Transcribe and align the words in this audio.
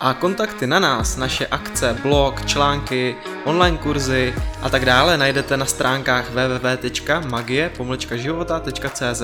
A 0.00 0.14
kontakty 0.14 0.66
na 0.66 0.78
nás, 0.80 1.16
naše 1.16 1.46
akce, 1.46 1.96
blog, 2.02 2.46
články, 2.46 3.16
online 3.44 3.78
kurzy 3.78 4.34
a 4.62 4.70
tak 4.70 4.84
dále 4.84 5.16
najdete 5.16 5.56
na 5.56 5.66
stránkách 5.66 6.30
www.magie-života.cz 6.30 9.22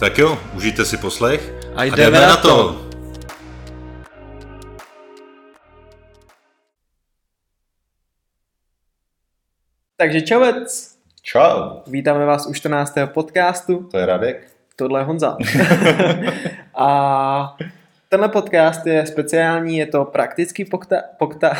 Tak 0.00 0.18
jo, 0.18 0.38
užijte 0.56 0.84
si 0.84 0.96
poslech 0.96 1.52
A 1.76 1.84
jdeme 1.84 2.20
na 2.20 2.36
to! 2.36 2.82
Takže 9.96 10.20
čovec, 10.20 10.92
Čau, 11.22 11.82
vítáme 11.86 12.26
vás 12.26 12.46
u 12.46 12.54
14. 12.54 12.94
podcastu, 13.12 13.88
to 13.90 13.98
je 13.98 14.06
Radek. 14.06 14.48
tohle 14.76 15.00
je 15.00 15.04
Honza. 15.04 15.36
a 16.74 17.56
tenhle 18.12 18.28
podcast 18.28 18.86
je 18.86 19.06
speciální, 19.06 19.78
je 19.78 19.86
to 19.86 20.04
praktický 20.04 20.64
pokta, 20.64 20.96
pokta, 21.18 21.52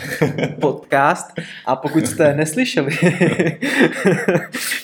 podcast 0.60 1.32
a 1.66 1.76
pokud 1.76 2.06
jste 2.06 2.34
neslyšeli, 2.34 2.92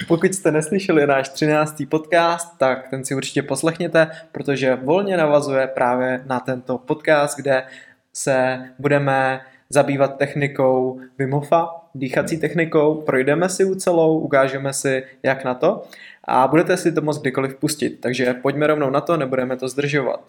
pokud 0.08 0.34
jste 0.34 0.52
neslyšeli 0.52 1.06
náš 1.06 1.28
13. 1.28 1.82
podcast, 1.88 2.58
tak 2.58 2.88
ten 2.90 3.04
si 3.04 3.14
určitě 3.14 3.42
poslechněte, 3.42 4.10
protože 4.32 4.74
volně 4.74 5.16
navazuje 5.16 5.66
právě 5.66 6.22
na 6.26 6.40
tento 6.40 6.78
podcast, 6.78 7.38
kde 7.38 7.64
se 8.12 8.58
budeme 8.78 9.40
zabývat 9.70 10.18
technikou 10.18 11.00
Wim 11.18 11.30
Hofa, 11.30 11.68
dýchací 11.94 12.38
technikou, 12.38 12.94
projdeme 12.94 13.48
si 13.48 13.64
u 13.64 13.74
celou, 13.74 14.18
ukážeme 14.18 14.72
si, 14.72 15.04
jak 15.22 15.44
na 15.44 15.54
to 15.54 15.84
a 16.24 16.48
budete 16.48 16.76
si 16.76 16.92
to 16.92 17.00
moct 17.00 17.20
kdykoliv 17.20 17.54
pustit. 17.54 18.00
Takže 18.00 18.34
pojďme 18.34 18.66
rovnou 18.66 18.90
na 18.90 19.00
to, 19.00 19.16
nebudeme 19.16 19.56
to 19.56 19.68
zdržovat. 19.68 20.20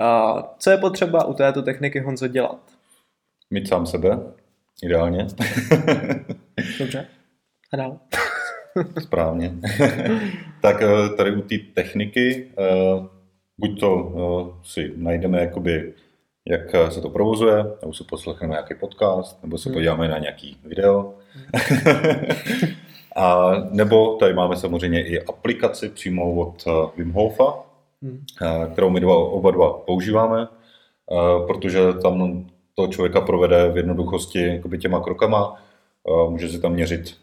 A 0.00 0.42
co 0.58 0.70
je 0.70 0.76
potřeba 0.78 1.24
u 1.24 1.34
této 1.34 1.62
techniky 1.62 2.00
Honzo 2.00 2.28
dělat? 2.28 2.60
Mít 3.50 3.68
sám 3.68 3.86
sebe, 3.86 4.18
ideálně. 4.82 5.26
Dobře. 6.78 7.06
A 7.72 7.76
dál. 7.76 7.98
Správně. 9.02 9.52
tak 10.62 10.82
eh, 10.82 11.08
tady 11.16 11.36
u 11.36 11.40
té 11.40 11.54
techniky, 11.74 12.50
eh, 12.58 13.06
buď 13.58 13.80
to 13.80 14.12
eh, 14.16 14.60
si 14.62 14.92
najdeme 14.96 15.40
jakoby, 15.40 15.94
jak 16.48 16.92
se 16.92 17.00
to 17.00 17.10
provozuje, 17.10 17.64
nebo 17.80 17.92
si 17.94 18.04
poslechneme 18.04 18.50
nějaký 18.50 18.74
podcast, 18.74 19.42
nebo 19.42 19.58
se 19.58 19.68
Hmm. 19.68 19.74
podíváme 19.74 20.08
na 20.08 20.18
nějaký 20.18 20.56
video. 20.64 21.14
A 23.16 23.50
nebo 23.70 24.16
tady 24.16 24.34
máme 24.34 24.56
samozřejmě 24.56 25.06
i 25.06 25.24
aplikaci 25.24 25.88
přímo 25.88 26.34
od 26.34 26.64
Wim 26.96 27.12
Hofa, 27.12 27.69
kterou 28.72 28.90
my 28.90 29.00
dva, 29.00 29.16
oba 29.16 29.50
dva 29.50 29.72
používáme, 29.72 30.48
protože 31.46 31.80
tam 31.92 32.44
to 32.74 32.86
člověka 32.86 33.20
provede 33.20 33.70
v 33.70 33.76
jednoduchosti 33.76 34.46
jakoby 34.46 34.78
těma 34.78 35.00
krokama, 35.00 35.62
může 36.28 36.48
si 36.48 36.60
tam 36.60 36.72
měřit 36.72 37.16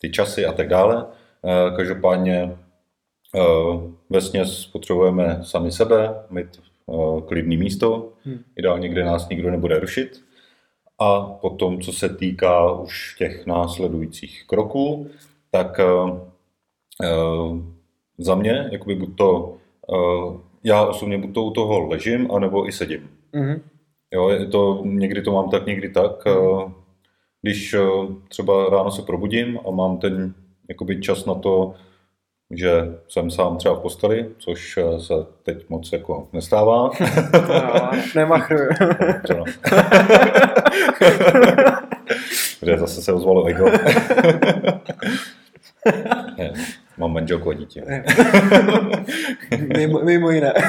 ty 0.00 0.10
časy 0.10 0.46
a 0.46 0.52
tak 0.52 0.68
dále. 0.68 1.06
Každopádně 1.76 2.56
vesměs 4.10 4.66
potřebujeme 4.66 5.40
sami 5.42 5.72
sebe, 5.72 6.14
mít 6.30 6.62
klidný 7.26 7.56
místo, 7.56 8.08
Hm. 8.26 8.42
ideálně, 8.56 8.88
kde 8.88 9.04
nás 9.04 9.28
nikdo 9.28 9.50
nebude 9.50 9.78
rušit. 9.78 10.24
A 10.98 11.20
potom, 11.20 11.80
co 11.80 11.92
se 11.92 12.08
týká 12.08 12.72
už 12.72 13.16
těch 13.18 13.46
následujících 13.46 14.44
kroků, 14.46 15.10
tak 15.50 15.80
za 18.18 18.34
mě, 18.34 18.68
jakoby 18.72 18.94
buď 18.94 19.16
to, 19.16 19.56
já 20.64 20.86
osobně 20.86 21.18
buď 21.18 21.34
to 21.34 21.42
u 21.44 21.50
toho 21.50 21.88
ležím, 21.88 22.30
anebo 22.32 22.68
i 22.68 22.72
sedím. 22.72 23.10
Mhm. 23.32 23.60
Jo, 24.14 24.28
je 24.28 24.46
to, 24.46 24.82
někdy 24.84 25.22
to 25.22 25.32
mám 25.32 25.50
tak, 25.50 25.66
někdy 25.66 25.88
tak. 25.88 26.10
eh, 26.26 26.70
Když 27.42 27.74
eh, 27.74 27.80
třeba 28.28 28.70
ráno 28.70 28.90
se 28.90 29.02
probudím 29.02 29.58
a 29.68 29.70
mám 29.70 29.98
ten 29.98 30.34
jakoby 30.68 31.00
čas 31.00 31.24
na 31.26 31.34
to, 31.34 31.74
že 32.50 32.70
jsem 33.08 33.30
sám 33.30 33.56
třeba 33.56 33.74
v 33.74 33.80
posteli, 33.80 34.30
což 34.38 34.76
eh, 34.76 35.00
se 35.00 35.14
teď 35.42 35.68
moc 35.68 35.92
jako 35.92 36.28
nestává. 36.32 36.90
No, 37.32 37.90
nemachruju. 38.14 38.68
Třeba. 39.22 39.44
Kde 42.60 42.78
zase 42.78 43.02
se 43.02 43.12
ozvalo 43.12 43.44
ego. 43.46 43.64
Manželku 47.14 47.50
a 47.50 47.54
dítě. 47.54 47.84
mimo, 49.76 50.00
mimo 50.02 50.30
jiné. 50.30 50.52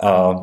A, 0.00 0.34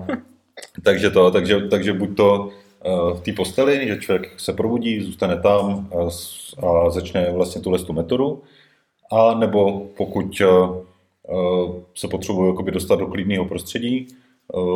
takže 0.83 1.09
to, 1.09 1.31
takže, 1.31 1.61
takže 1.61 1.93
buď 1.93 2.17
to 2.17 2.49
eh, 2.85 3.13
v 3.13 3.21
té 3.21 3.33
posteli, 3.33 3.87
že 3.87 3.97
člověk 3.97 4.39
se 4.39 4.53
probudí, 4.53 5.01
zůstane 5.01 5.41
tam 5.41 5.89
a, 5.93 6.07
a 6.67 6.89
začne 6.89 7.31
vlastně 7.31 7.61
tuhle 7.61 7.79
tu 7.79 7.93
metodu, 7.93 8.41
a 9.11 9.33
nebo 9.33 9.79
pokud 9.97 10.41
eh, 10.41 10.47
eh, 11.29 11.81
se 11.95 12.07
potřebuji 12.07 12.47
jakoby 12.47 12.71
dostat 12.71 12.95
do 12.95 13.07
klidného 13.07 13.45
prostředí, 13.45 14.07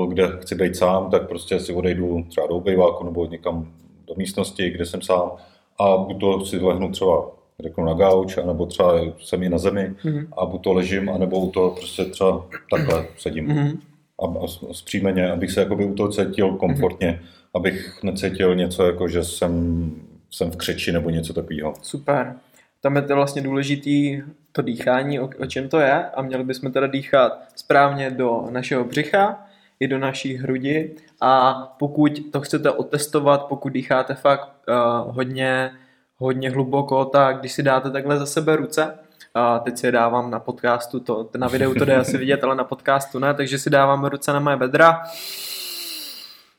kde 0.07 0.31
chci 0.41 0.55
být 0.55 0.75
sám, 0.75 1.11
tak 1.11 1.27
prostě 1.27 1.59
si 1.59 1.73
odejdu 1.73 2.25
třeba 2.29 2.47
do 2.47 2.55
obejváku 2.55 3.05
nebo 3.05 3.25
někam 3.25 3.71
do 4.07 4.15
místnosti, 4.17 4.69
kde 4.69 4.85
jsem 4.85 5.01
sám 5.01 5.31
a 5.79 5.97
buď 5.97 6.19
to 6.19 6.45
si 6.45 6.59
lehnu 6.59 6.91
třeba 6.91 7.36
řeknu 7.63 7.85
na 7.85 7.93
gauč, 7.93 8.37
anebo 8.37 8.65
třeba 8.65 8.93
jsem 9.21 9.43
i 9.43 9.49
na 9.49 9.57
zemi 9.57 9.95
Mhm. 10.03 10.27
a 10.37 10.45
buď 10.45 10.63
to 10.63 10.73
ležím, 10.73 11.09
anebo 11.09 11.39
u 11.39 11.51
toho 11.51 11.71
prostě 11.71 12.05
třeba 12.05 12.45
takhle 12.71 13.05
sedím 13.17 13.47
Mhm. 13.47 13.79
a, 14.21 14.25
a 14.25 14.73
zpříjmeně, 14.73 15.31
abych 15.31 15.51
se 15.51 15.59
jakoby 15.59 15.85
u 15.85 15.93
toho 15.95 16.09
cítil 16.11 16.49
komfortně, 16.55 17.21
abych 17.53 18.03
necítil 18.03 18.55
něco 18.55 18.85
jako, 18.85 19.07
že 19.07 19.23
jsem, 19.23 19.91
jsem 20.31 20.51
v 20.51 20.55
křeči 20.55 20.91
nebo 20.91 21.09
něco 21.09 21.33
takového. 21.33 21.73
Super. 21.81 22.35
Tam 22.81 22.95
je 22.95 23.01
to 23.01 23.15
vlastně 23.15 23.41
důležitý 23.41 24.21
to 24.51 24.61
dýchání, 24.61 25.19
o, 25.19 25.29
o 25.39 25.45
čem 25.45 25.69
to 25.69 25.79
je 25.79 26.05
a 26.09 26.21
měli 26.21 26.43
bychom 26.43 26.71
teda 26.71 26.87
dýchat 26.87 27.39
správně 27.55 28.11
do 28.11 28.47
našeho 28.51 28.83
břicha 28.83 29.45
i 29.79 29.87
do 29.87 29.99
naší 29.99 30.33
hrudi 30.35 30.95
a 31.21 31.53
pokud 31.79 32.11
to 32.31 32.41
chcete 32.41 32.71
otestovat, 32.71 33.45
pokud 33.45 33.69
dýcháte 33.73 34.13
fakt 34.13 34.49
uh, 34.67 35.15
hodně, 35.15 35.71
hodně 36.17 36.49
hluboko, 36.49 37.05
tak 37.05 37.39
když 37.39 37.51
si 37.51 37.63
dáte 37.63 37.91
takhle 37.91 38.19
za 38.19 38.25
sebe 38.25 38.55
ruce, 38.55 38.99
a 39.33 39.59
teď 39.59 39.77
si 39.77 39.85
je 39.85 39.91
dávám 39.91 40.31
na 40.31 40.39
podcastu, 40.39 40.99
to, 40.99 41.29
na 41.37 41.47
videu 41.47 41.73
to 41.73 41.85
jde 41.85 41.95
asi 41.95 42.17
vidět, 42.17 42.43
ale 42.43 42.55
na 42.55 42.63
podcastu 42.63 43.19
ne, 43.19 43.33
takže 43.33 43.59
si 43.59 43.69
dáváme 43.69 44.09
ruce 44.09 44.33
na 44.33 44.39
moje 44.39 44.57
bedra 44.57 45.03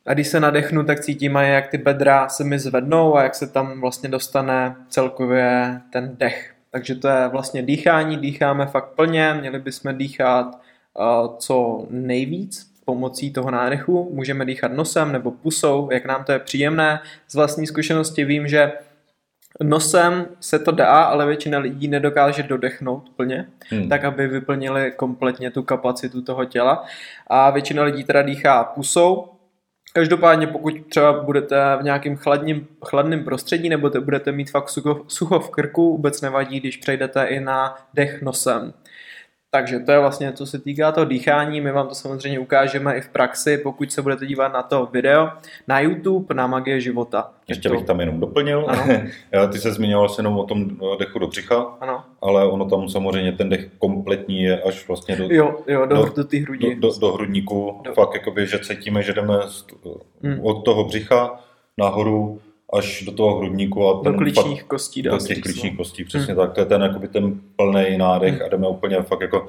a 0.08 0.14
když 0.14 0.28
se 0.28 0.41
nadechnu, 0.41 0.84
tak 0.84 1.00
cítím, 1.00 1.34
jak 1.34 1.69
ty 1.69 1.78
bedra 1.78 2.28
se 2.28 2.44
mi 2.44 2.58
zvednou 2.58 3.16
a 3.16 3.22
jak 3.22 3.34
se 3.34 3.46
tam 3.46 3.80
vlastně 3.80 4.08
dostane 4.08 4.76
celkově 4.88 5.80
ten 5.92 6.16
dech. 6.19 6.54
Takže 6.70 6.94
to 6.94 7.08
je 7.08 7.28
vlastně 7.28 7.62
dýchání, 7.62 8.16
dýcháme 8.16 8.66
fakt 8.66 8.88
plně, 8.88 9.34
měli 9.40 9.58
bychom 9.58 9.98
dýchat 9.98 10.60
co 11.38 11.86
nejvíc 11.90 12.70
pomocí 12.84 13.32
toho 13.32 13.50
nádechu. 13.50 14.10
Můžeme 14.14 14.44
dýchat 14.44 14.72
nosem 14.72 15.12
nebo 15.12 15.30
pusou, 15.30 15.88
jak 15.92 16.04
nám 16.04 16.25
to 16.25 16.32
je 16.32 16.38
příjemné. 16.38 17.00
Z 17.28 17.34
vlastní 17.34 17.66
zkušenosti 17.66 18.25
vím, 18.25 18.48
že 18.48 18.72
nosem 19.62 20.26
se 20.41 20.58
to 20.58 20.70
dá, 20.70 21.02
ale 21.02 21.26
většina 21.26 21.58
lidí 21.58 21.88
nedokáže 21.88 22.42
dodechnout 22.42 23.10
plně 23.16 23.46
Hmm. 23.70 23.88
tak 23.88 24.05
aby 24.05 24.28
vyplnili 24.28 24.93
kompletně 24.96 25.50
tu 25.50 25.62
kapacitu 25.62 26.22
toho 26.22 26.44
těla. 26.44 26.84
A 27.26 27.50
většina 27.50 27.82
lidí 27.82 28.05
teda 28.05 28.22
dýchá 28.22 28.64
pusou. 28.64 29.28
Každopádně 29.93 30.46
pokud 30.46 30.75
třeba 30.88 31.12
budete 31.22 31.56
v 31.81 31.82
nějakém 31.82 32.16
chladním, 32.16 32.66
chladném 32.87 33.25
prostředí 33.25 33.69
nebo 33.69 33.90
te 33.90 34.00
budete 34.00 34.32
mít 34.32 34.50
fakt 34.50 34.69
sucho, 34.69 35.05
sucho 35.08 35.40
v 35.40 35.50
krku, 35.50 35.90
vůbec 35.90 36.20
nevadí, 36.20 36.61
když 36.61 36.76
přejdete 36.76 37.25
i 37.25 37.40
na 37.40 37.76
dech 37.94 38.22
nosem. 38.22 38.72
Takže 39.50 39.79
to 39.79 39.93
je 39.93 39.99
vlastně, 39.99 40.33
co 40.33 40.47
se 40.47 40.59
týká 40.59 40.93
toho 40.93 41.05
dýchání. 41.05 41.61
My 41.61 41.73
vám 41.73 41.89
to 41.89 41.95
samozřejmě 41.95 42.39
ukážeme 42.39 42.97
i 42.97 43.00
v 43.00 43.09
praxi, 43.09 43.59
pokud 43.59 43.93
se 43.93 44.03
budete 44.03 44.27
dívat 44.27 44.53
na 44.53 44.62
to 44.62 44.87
video 44.93 45.29
na 45.69 45.81
YouTube 45.81 46.35
na 46.35 46.47
Magie 46.47 46.81
života. 46.81 47.31
Ještě 47.49 47.69
Je 47.69 47.71
to- 47.71 47.77
bych 47.77 47.87
tam 47.87 48.00
jenom 48.00 48.21
doplnil. 48.21 48.67
Ano. 48.69 48.85
Ty 49.53 49.59
se 49.59 49.73
zmiňoval 49.73 50.09
jenom 50.19 50.39
o 50.39 50.45
tom 50.45 50.71
dechu 50.99 51.19
do 51.19 51.27
břicha, 51.27 51.77
Ano. 51.81 52.03
ale 52.23 52.49
ono 52.49 52.71
tam 52.71 52.89
samozřejmě 52.89 53.33
ten 53.33 53.49
dech 53.49 53.69
kompletní 53.79 54.43
je 54.43 54.62
až 54.62 54.89
vlastně 54.89 55.17
do, 55.17 55.25
Jo, 55.31 55.56
jo, 55.67 55.87
do, 55.87 55.97
Do- 55.97 56.05
do, 56.05 56.12
do 56.17 56.25
té 56.25 56.37
hrudi. 56.37 56.75
do, 56.75 56.89
do, 56.91 56.99
do 56.99 57.12
hrudníku. 57.12 57.81
Do- 57.85 57.93
Fakt 57.95 58.15
jakoby, 58.15 58.47
že 58.47 58.59
cítíme, 58.59 59.03
že 59.03 59.12
jdeme 59.12 59.35
z, 59.49 59.65
Hmm. 60.23 60.41
od 60.47 60.65
toho 60.65 60.85
břicha 60.85 61.41
nahoru 61.79 62.41
až 62.73 63.03
do 63.03 63.12
toho 63.12 63.38
hrudníku 63.38 63.88
a 63.88 64.03
ten 64.03 64.12
do 64.12 64.19
klíčních 64.19 64.61
fakt, 64.61 64.69
kostí. 64.69 65.03
do 65.03 65.19
těch 65.19 65.37
říct, 65.37 65.43
klíčních 65.43 65.73
no. 65.73 65.76
kostí, 65.76 66.05
přesně 66.05 66.35
tak. 66.35 66.53
To 66.53 66.61
je 66.61 66.67
ten, 66.67 66.82
jakoby 66.82 67.09
ten 67.09 67.41
plný 67.56 67.99
nádech 67.99 68.35
Hmm. 68.35 68.43
a 68.44 68.49
jdeme 68.49 68.69
úplně 68.69 69.03
fakt 69.03 69.20
jako 69.20 69.47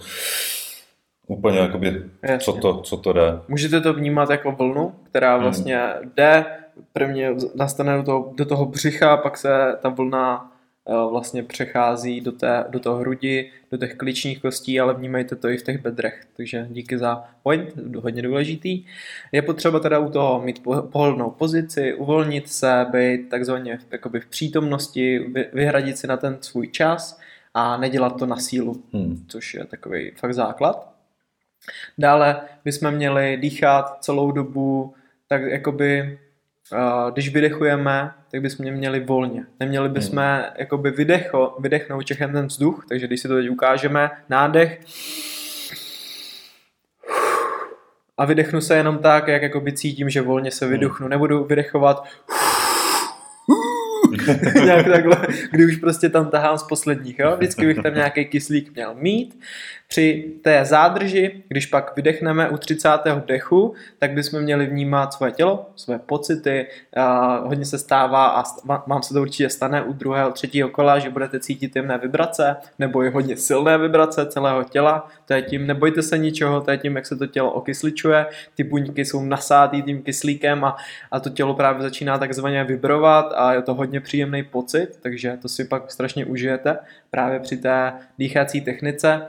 úplně 1.28 1.60
jakoby, 1.60 2.04
Jasně. 2.24 2.40
co 2.40 2.54
to, 2.54 2.82
co 2.82 2.98
to 2.98 3.14
jde. 3.14 3.40
Můžete 3.48 3.82
to 3.82 3.94
vnímat 3.94 4.30
jako 4.30 4.52
vlnu, 4.52 4.94
která 5.04 5.34
Hmm. 5.34 5.44
vlastně 5.44 5.82
jde, 6.16 6.46
prvně 6.94 7.32
nastane 7.56 7.98
do 7.98 8.04
toho, 8.04 8.32
do 8.36 8.46
toho 8.46 8.66
břicha, 8.66 9.18
pak 9.18 9.38
se 9.38 9.78
ta 9.82 9.90
vlna 9.90 10.52
vlastně 11.10 11.44
přechází 11.44 12.22
do, 12.22 12.32
té, 12.32 12.66
do 12.70 12.80
toho 12.80 12.98
hrudi, 12.98 13.52
do 13.72 13.78
těch 13.78 13.96
klíčních 13.96 14.42
kostí, 14.42 14.80
ale 14.80 14.94
vnímejte 14.94 15.36
to 15.36 15.50
i 15.50 15.58
v 15.58 15.64
těch 15.64 15.82
bedrech. 15.82 16.26
Takže 16.38 16.68
díky 16.70 16.98
za 16.98 17.24
point, 17.44 17.78
hodně 17.96 18.22
důležitý. 18.22 18.86
Je 19.32 19.42
potřeba 19.42 19.80
teda 19.80 20.00
u 20.00 20.10
toho 20.12 20.42
mít 20.42 20.64
po- 20.64 20.82
pohodlnou 20.82 21.30
pozici, 21.32 21.94
uvolnit 21.94 22.50
se, 22.50 22.86
být 22.92 23.30
takzvaně 23.30 23.78
v- 23.78 23.86
jakoby 23.92 24.20
v 24.20 24.26
přítomnosti, 24.26 25.20
vy- 25.20 25.50
vyhradit 25.54 25.98
si 25.98 26.08
na 26.08 26.18
ten 26.18 26.38
svůj 26.42 26.68
čas 26.68 27.20
a 27.54 27.78
nedělat 27.78 28.18
to 28.20 28.26
na 28.26 28.36
sílu 28.38 28.84
Hmm. 28.94 29.26
což 29.28 29.54
je 29.54 29.66
takový 29.66 30.12
fakt 30.16 30.34
základ. 30.34 30.94
Dále 31.98 32.42
bychom 32.66 32.92
měli 32.92 33.38
dýchat 33.38 33.98
celou 34.04 34.32
dobu, 34.32 34.94
tak 35.28 35.42
jakoby, 35.42 36.20
když 37.14 37.34
vydechujeme, 37.34 38.12
tak 38.32 38.42
bychom 38.42 38.72
měli 38.72 39.00
volně. 39.00 39.46
Neměli 39.60 39.90
bychom 39.90 40.18
Hmm. 40.20 40.44
jakoby 40.58 40.92
vydecho, 40.92 41.56
vydechnout 41.60 42.06
všechny 42.06 42.28
ten 42.28 42.46
vzduch, 42.46 42.86
takže 42.90 43.08
když 43.08 43.22
si 43.22 43.28
to 43.28 43.36
teď 43.36 43.50
ukážeme, 43.50 44.10
nádech 44.30 44.80
a 48.18 48.26
vydechnu 48.26 48.62
se 48.62 48.76
jenom 48.76 48.98
tak, 48.98 49.28
jak 49.28 49.42
jakoby 49.42 49.74
cítím, 49.74 50.10
že 50.10 50.22
volně 50.22 50.52
se 50.52 50.68
vyduchnu. 50.68 51.08
Nebudu 51.08 51.44
vydechovat 51.44 52.04
nějak 54.66 54.86
takhle, 54.86 55.18
kdy 55.52 55.66
už 55.66 55.76
prostě 55.76 56.10
tam 56.10 56.30
tahám 56.30 56.58
z 56.58 56.64
posledních, 56.64 57.20
jo? 57.20 57.36
Vždycky 57.38 57.66
bych 57.66 57.78
tam 57.84 57.94
nějaký 57.94 58.26
kyslík 58.26 58.76
měl 58.76 58.96
mít. 58.96 59.40
Při 59.92 60.34
té 60.42 60.66
zádrži, 60.66 61.44
když 61.48 61.66
pak 61.66 61.96
vydechneme 61.96 62.50
u 62.50 62.58
30. 62.58 62.90
dechu, 63.26 63.74
tak 64.00 64.12
bychom 64.12 64.42
měli 64.42 64.66
vnímat 64.66 65.14
svoje 65.14 65.32
tělo, 65.32 65.70
své 65.76 66.00
pocity. 66.00 66.68
Hodně 67.44 67.66
se 67.66 67.78
stává 67.78 68.28
a 68.28 68.44
mám 68.88 69.04
se 69.04 69.14
to 69.14 69.22
určitě 69.22 69.50
stane 69.50 69.82
u 69.82 69.94
druhého, 69.94 70.32
třetího 70.32 70.70
kola, 70.70 71.00
že 71.00 71.10
budete 71.10 71.40
cítit 71.40 71.76
jemné 71.76 71.98
vibrace 71.98 72.56
nebo 72.80 73.04
i 73.04 73.10
hodně 73.10 73.38
silné 73.38 73.78
vibrace 73.78 74.26
celého 74.26 74.64
těla. 74.64 75.10
To 75.26 75.34
je 75.34 75.42
tím, 75.42 75.68
nebojte 75.68 76.02
se 76.04 76.18
ničeho, 76.18 76.62
to 76.62 76.72
je 76.72 76.78
tím, 76.78 76.96
jak 76.96 77.06
se 77.06 77.16
to 77.16 77.28
tělo 77.28 77.52
okysličuje. 77.52 78.26
Ty 78.56 78.64
buňky 78.64 79.06
jsou 79.06 79.24
nasátý 79.26 79.82
tím 79.82 80.02
kyslíkem 80.02 80.66
a, 80.66 80.78
a 81.12 81.20
to 81.20 81.30
tělo 81.30 81.54
právě 81.54 81.82
začíná 81.82 82.18
takzvaně 82.18 82.64
vibrovat 82.64 83.34
a 83.36 83.54
je 83.54 83.62
to 83.62 83.74
hodně 83.74 84.02
příjemný 84.02 84.44
pocit, 84.44 85.00
takže 85.02 85.38
to 85.42 85.48
si 85.48 85.66
pak 85.66 85.92
strašně 85.92 86.26
užijete 86.26 86.78
právě 87.12 87.40
při 87.40 87.58
té 87.58 87.94
dýchací 88.18 88.62
technice. 88.62 89.28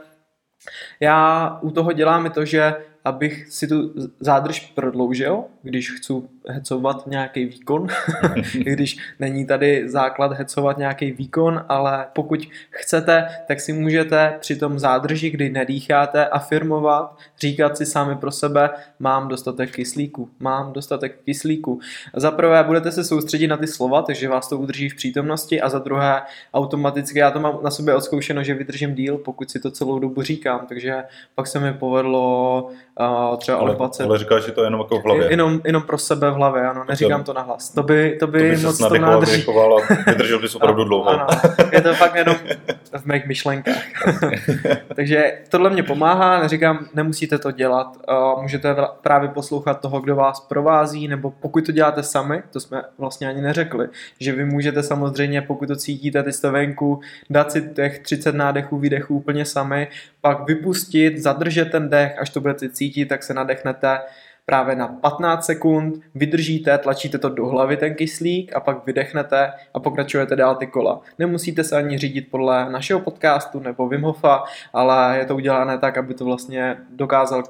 Já 0.99 1.59
u 1.61 1.71
toho 1.71 1.91
dělám 1.91 2.25
i 2.25 2.29
to, 2.29 2.45
že 2.45 2.73
abych 3.05 3.47
si 3.49 3.67
tu 3.67 3.93
zádrž 4.19 4.59
prodloužil, 4.59 5.43
když 5.63 5.91
chci 5.91 6.13
hecovat 6.47 7.07
nějaký 7.07 7.45
výkon, 7.45 7.87
když 8.53 8.97
není 9.19 9.45
tady 9.45 9.89
základ 9.89 10.33
hecovat 10.33 10.77
nějaký 10.77 11.11
výkon, 11.11 11.65
ale 11.69 12.07
pokud 12.13 12.47
chcete, 12.69 13.27
tak 13.47 13.59
si 13.61 13.73
můžete 13.73 14.37
při 14.39 14.55
tom 14.55 14.79
zádrži, 14.79 15.29
kdy 15.29 15.49
nedýcháte, 15.49 16.25
afirmovat, 16.25 17.17
říkat 17.39 17.77
si 17.77 17.85
sami 17.85 18.15
pro 18.15 18.31
sebe, 18.31 18.69
mám 18.99 19.27
dostatek 19.27 19.71
kyslíku, 19.71 20.29
mám 20.39 20.73
dostatek 20.73 21.21
kyslíku. 21.25 21.79
Za 22.15 22.31
prvé 22.31 22.63
budete 22.63 22.91
se 22.91 23.03
soustředit 23.03 23.47
na 23.47 23.57
ty 23.57 23.67
slova, 23.67 24.01
takže 24.01 24.29
vás 24.29 24.49
to 24.49 24.57
udrží 24.57 24.89
v 24.89 24.95
přítomnosti 24.95 25.61
a 25.61 25.69
za 25.69 25.79
druhé 25.79 26.21
automaticky, 26.53 27.19
já 27.19 27.31
to 27.31 27.39
mám 27.39 27.59
na 27.63 27.71
sobě 27.71 27.95
odzkoušeno, 27.95 28.43
že 28.43 28.53
vydržím 28.53 28.95
díl, 28.95 29.17
pokud 29.17 29.51
si 29.51 29.59
to 29.59 29.71
celou 29.71 29.99
dobu 29.99 30.21
říkám, 30.21 30.65
takže 30.67 31.03
pak 31.35 31.47
se 31.47 31.59
mi 31.59 31.73
povedlo 31.73 32.69
uh, 32.99 33.37
třeba 33.37 33.57
Ale, 33.57 33.71
odpacet. 33.71 34.03
ale 34.03 34.17
říkáš, 34.17 34.43
že 34.43 34.51
to 34.51 34.61
je 34.61 34.67
jenom 34.67 34.79
jako 34.79 34.99
v 34.99 35.03
hlavě. 35.03 35.29
Jenom, 35.31 35.61
jenom 35.65 35.81
pro 35.83 35.97
sebe 35.97 36.31
v 36.31 36.33
hlavě, 36.33 36.67
ano, 36.67 36.83
neříkám 36.89 37.23
to 37.23 37.33
nahlas. 37.33 37.69
To 37.69 37.83
by, 37.83 38.17
to 38.19 38.27
by, 38.27 38.39
to 38.39 38.57
by 38.57 38.63
moc 38.63 38.77
to 38.77 38.83
nadechoval, 38.83 39.19
nádrží. 39.19 39.45
vydržel 40.07 40.39
bys 40.39 40.55
opravdu 40.61 40.83
dlouho. 40.83 41.09
Ano, 41.09 41.27
je 41.71 41.81
to 41.81 41.93
fakt 41.93 42.15
jenom 42.15 42.35
v 42.97 43.05
mých 43.05 43.27
myšlenkách. 43.27 43.83
Takže 44.95 45.37
tohle 45.49 45.69
mě 45.69 45.83
pomáhá, 45.83 46.41
neříkám, 46.41 46.85
nemusíte 46.93 47.37
to 47.37 47.51
dělat. 47.51 47.97
Uh, 48.09 48.41
Můžete 48.41 48.75
právě 49.01 49.29
poslouchat 49.29 49.81
toho, 49.81 49.99
kdo 49.99 50.15
vás 50.15 50.39
provází, 50.39 51.07
nebo 51.07 51.31
pokud 51.39 51.65
to 51.65 51.71
děláte 51.71 52.03
sami, 52.03 52.43
to 52.51 52.59
jsme 52.59 52.81
vlastně 52.97 53.27
ani 53.27 53.41
neřekli, 53.41 53.87
že 54.19 54.31
vy 54.31 54.45
můžete 54.45 54.83
samozřejmě, 54.83 55.41
pokud 55.41 55.67
to 55.67 55.75
cítíte, 55.75 56.23
ty 56.23 56.33
jste 56.33 56.51
venku, 56.51 56.99
dát 57.29 57.51
si 57.51 57.61
těch 57.61 57.99
30 57.99 58.35
nádechů, 58.35 58.77
výdechů 58.77 59.15
úplně 59.15 59.45
sami, 59.45 59.87
pak 60.21 60.47
vypustit, 60.47 61.17
zadržet 61.17 61.65
ten 61.65 61.89
dech, 61.89 62.19
až 62.19 62.29
to 62.29 62.41
budete 62.41 62.69
cítit, 62.69 62.80
tak 63.09 63.23
se 63.23 63.33
nadechnete 63.33 63.99
právě 64.45 64.75
na 64.75 64.87
15 64.87 65.45
sekund, 65.45 65.95
vydržíte, 66.15 66.77
tlačíte 66.77 67.17
to 67.17 67.29
do 67.29 67.45
hlavy 67.45 67.77
ten 67.77 67.95
kyslík 67.95 68.55
a 68.55 68.59
pak 68.59 68.85
vydechnete 68.85 69.51
a 69.73 69.79
pokračujete 69.79 70.35
dál 70.35 70.55
ty 70.55 70.67
kola. 70.67 71.01
Nemusíte 71.19 71.63
se 71.63 71.75
ani 71.77 71.97
řídit 71.97 72.27
podle 72.31 72.69
našeho 72.71 72.99
podcastu 72.99 73.59
nebo 73.59 73.87
Wim 73.87 74.01
Hofa, 74.01 74.43
ale 74.73 75.17
je 75.17 75.25
to 75.25 75.35
udělané 75.35 75.77
tak, 75.77 75.97
aby 75.97 76.13
to 76.13 76.25
vlastně 76.25 76.77
dokázal, 76.89 77.43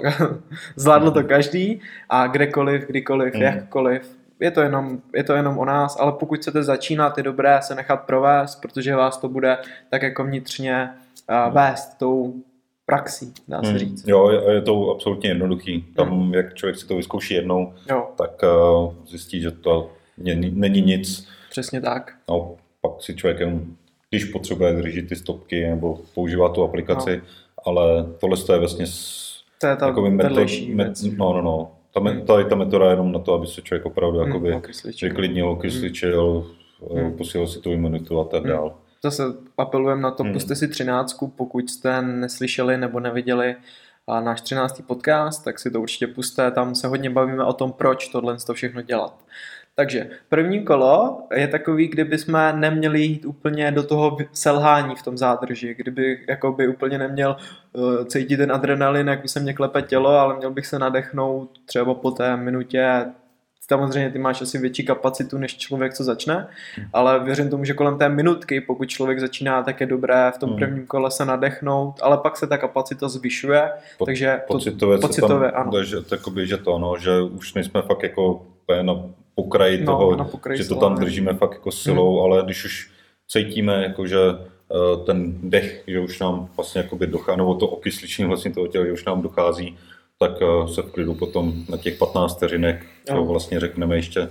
zvládl 0.76 1.10
to 1.10 1.24
každý 1.24 1.80
a 2.08 2.26
kdekoliv, 2.26 2.86
kdykoliv, 2.86 3.34
Mhm. 3.34 3.42
jakkoliv. 3.42 4.16
Je 4.40 4.50
to, 4.50 4.60
jenom, 4.60 4.98
je 5.14 5.24
to 5.24 5.32
jenom 5.34 5.58
o 5.58 5.64
nás, 5.64 5.96
ale 6.00 6.12
pokud 6.12 6.38
chcete 6.40 6.62
začínat, 6.62 7.18
je 7.18 7.24
dobré 7.24 7.58
se 7.62 7.74
nechat 7.74 7.96
provést, 7.96 8.56
protože 8.56 8.96
vás 8.96 9.18
to 9.18 9.28
bude 9.28 9.58
tak 9.90 10.02
jako 10.02 10.24
vnitřně 10.24 10.90
uh, 11.46 11.54
vést 11.54 11.98
tou 11.98 12.34
praxí, 12.96 13.32
dá 13.48 13.62
se 13.62 13.68
Hmm. 13.68 13.78
říct. 13.78 14.08
Jo, 14.08 14.30
je, 14.30 14.54
je 14.54 14.62
to 14.62 14.90
absolutně 14.90 15.30
jednoduchý. 15.30 15.84
Tam, 15.96 16.34
jak 16.34 16.54
člověk 16.54 16.76
si 16.78 16.86
to 16.86 16.96
vyzkouší 16.96 17.34
jednou, 17.34 17.72
Jo, 17.90 18.06
tak 18.18 18.30
uh, 18.42 18.92
zjistí, 19.06 19.40
že 19.40 19.50
to 19.50 19.90
není, 20.18 20.80
nic. 20.80 21.28
přesně 21.50 21.80
tak. 21.80 22.12
No, 22.28 22.54
pak 22.80 22.92
si 23.00 23.14
člověk 23.16 23.40
jenom, 23.40 23.62
když 24.10 24.24
potřebuje 24.24 24.72
držet 24.72 25.08
ty 25.08 25.16
stopky 25.16 25.66
nebo 25.66 25.98
používá 26.14 26.48
tu 26.48 26.62
aplikaci, 26.62 27.16
no. 27.16 27.22
ale 27.64 28.06
tohle 28.20 28.36
je 28.52 28.58
vlastně 28.58 28.86
To 29.60 29.66
je 29.66 29.76
ta 29.76 29.86
jakoby 29.86 30.10
metod, 30.10 30.48
met, 30.74 30.92
no, 31.16 31.32
no, 31.32 31.42
no. 31.42 31.70
Ta, 31.94 32.00
me, 32.00 32.10
Hmm. 32.10 32.26
ta, 32.26 32.44
ta 32.44 32.54
metoda 32.56 32.84
je 32.86 32.92
jenom 32.92 33.12
na 33.12 33.18
to, 33.18 33.34
aby 33.34 33.46
se 33.46 33.62
člověk 33.62 33.86
opravdu 33.86 34.18
Hmm, 34.18 34.28
jakoby 34.28 34.60
vyklidnil, 35.02 35.48
okysličil, 35.48 36.46
Hmm. 36.94 37.12
posílil 37.16 37.46
si 37.46 37.60
tu 37.60 37.72
imunitu 37.72 38.20
a 38.20 38.24
tak 38.24 38.44
Hmm. 38.44 38.70
Zase 39.04 39.22
apelujeme 39.58 40.02
na 40.02 40.10
to, 40.10 40.22
Hmm. 40.22 40.32
puste 40.32 40.54
si 40.56 40.68
třináctku, 40.68 41.28
pokud 41.28 41.70
jste 41.70 42.02
neslyšeli 42.02 42.78
nebo 42.78 43.00
neviděli 43.00 43.56
a 44.06 44.20
náš 44.20 44.40
třináctý 44.40 44.82
podcast, 44.82 45.44
tak 45.44 45.58
si 45.58 45.70
to 45.70 45.80
určitě 45.80 46.06
puste, 46.06 46.50
tam 46.50 46.74
se 46.74 46.86
hodně 46.88 47.10
bavíme 47.10 47.44
o 47.44 47.52
tom, 47.52 47.72
proč 47.72 48.08
tohle 48.08 48.36
to 48.46 48.54
všechno 48.54 48.82
dělat. 48.82 49.24
Takže 49.74 50.10
první 50.28 50.64
kolo 50.64 51.22
je 51.34 51.48
takový, 51.48 51.88
kdyby 51.88 52.18
jsme 52.18 52.52
neměli 52.52 53.00
jít 53.00 53.24
úplně 53.24 53.70
do 53.70 53.82
toho 53.82 54.16
selhání 54.32 54.94
v 54.96 55.02
tom 55.02 55.18
zádrži, 55.18 55.74
kdyby 55.74 56.24
jakoby 56.28 56.68
úplně 56.68 56.98
neměl 56.98 57.36
uh, 57.72 58.04
cítit 58.04 58.36
ten 58.36 58.52
adrenalin, 58.52 59.08
jak 59.08 59.22
by 59.22 59.28
se 59.28 59.40
mě 59.40 59.54
klepe 59.54 59.82
tělo, 59.82 60.10
ale 60.10 60.36
měl 60.36 60.50
bych 60.50 60.66
se 60.66 60.78
nadechnout 60.78 61.50
třeba 61.66 61.94
po 61.94 62.10
té 62.10 62.36
minutě 62.36 63.04
Samozřejmě 63.68 64.10
ty 64.10 64.18
máš 64.18 64.42
asi 64.42 64.58
větší 64.58 64.84
kapacitu 64.84 65.38
než 65.38 65.56
člověk, 65.56 65.94
co 65.94 66.04
začne, 66.04 66.46
ale 66.92 67.24
věřím 67.24 67.50
tomu, 67.50 67.64
že 67.64 67.74
kolem 67.74 67.98
té 67.98 68.08
minutky, 68.08 68.60
pokud 68.60 68.84
člověk 68.88 69.20
začíná, 69.20 69.62
tak 69.62 69.80
je 69.80 69.86
dobré 69.86 70.32
v 70.34 70.38
tom 70.38 70.50
Hmm. 70.50 70.58
prvním 70.58 70.86
kole 70.86 71.10
se 71.10 71.24
nadechnout, 71.24 71.94
ale 72.02 72.18
pak 72.18 72.36
se 72.36 72.46
ta 72.46 72.58
kapacita 72.58 73.08
zvyšuje, 73.08 73.70
Po- 73.98 74.06
takže 74.06 74.40
to, 74.46 74.52
Pocitově, 74.54 74.98
pocitově, 74.98 75.48
se 75.48 75.52
tam, 75.52 75.66
ano. 75.66 75.84
Že, 75.84 76.00
takoby, 76.00 76.46
že 76.46 76.56
to 76.56 76.74
ano, 76.74 76.94
že 77.00 77.20
už 77.22 77.54
nejsme 77.54 77.82
fakt 77.82 78.02
jako 78.02 78.46
na 78.82 78.94
pokraji 79.34 79.78
No, 79.84 79.86
toho, 79.92 80.16
na 80.16 80.24
pokraji 80.24 80.62
že 80.62 80.68
to 80.68 80.74
tam 80.76 80.94
držíme 80.94 81.34
fakt 81.34 81.52
jako 81.52 81.72
silou, 81.72 82.14
Hmm. 82.22 82.32
ale 82.32 82.42
když 82.44 82.64
už 82.64 82.90
cítíme, 83.28 83.82
jako 83.82 84.06
že 84.06 84.18
eh, 84.74 85.04
ten 85.06 85.34
dech, 85.50 85.82
že 85.86 86.00
už 86.00 86.20
nám 86.20 86.48
vlastně 86.56 86.80
jakoby 86.82 87.06
dochází, 87.06 87.36
nebo 87.38 87.54
to 87.54 87.66
okysličení 87.68 88.28
vlastně 88.28 88.50
toho 88.50 88.66
těla, 88.66 88.84
že 88.86 88.92
už 88.92 89.04
nám 89.04 89.22
dochází, 89.22 89.78
tak 90.18 90.30
eh, 90.42 90.68
se 90.68 90.82
v 90.82 90.90
klidu 90.92 91.14
potom 91.14 91.52
na 91.68 91.76
těch 91.76 91.98
15 91.98 92.36
vteřinek, 92.36 92.86
Ano. 93.10 93.26
vlastně 93.26 93.60
řekneme 93.60 93.96
ještě 93.96 94.28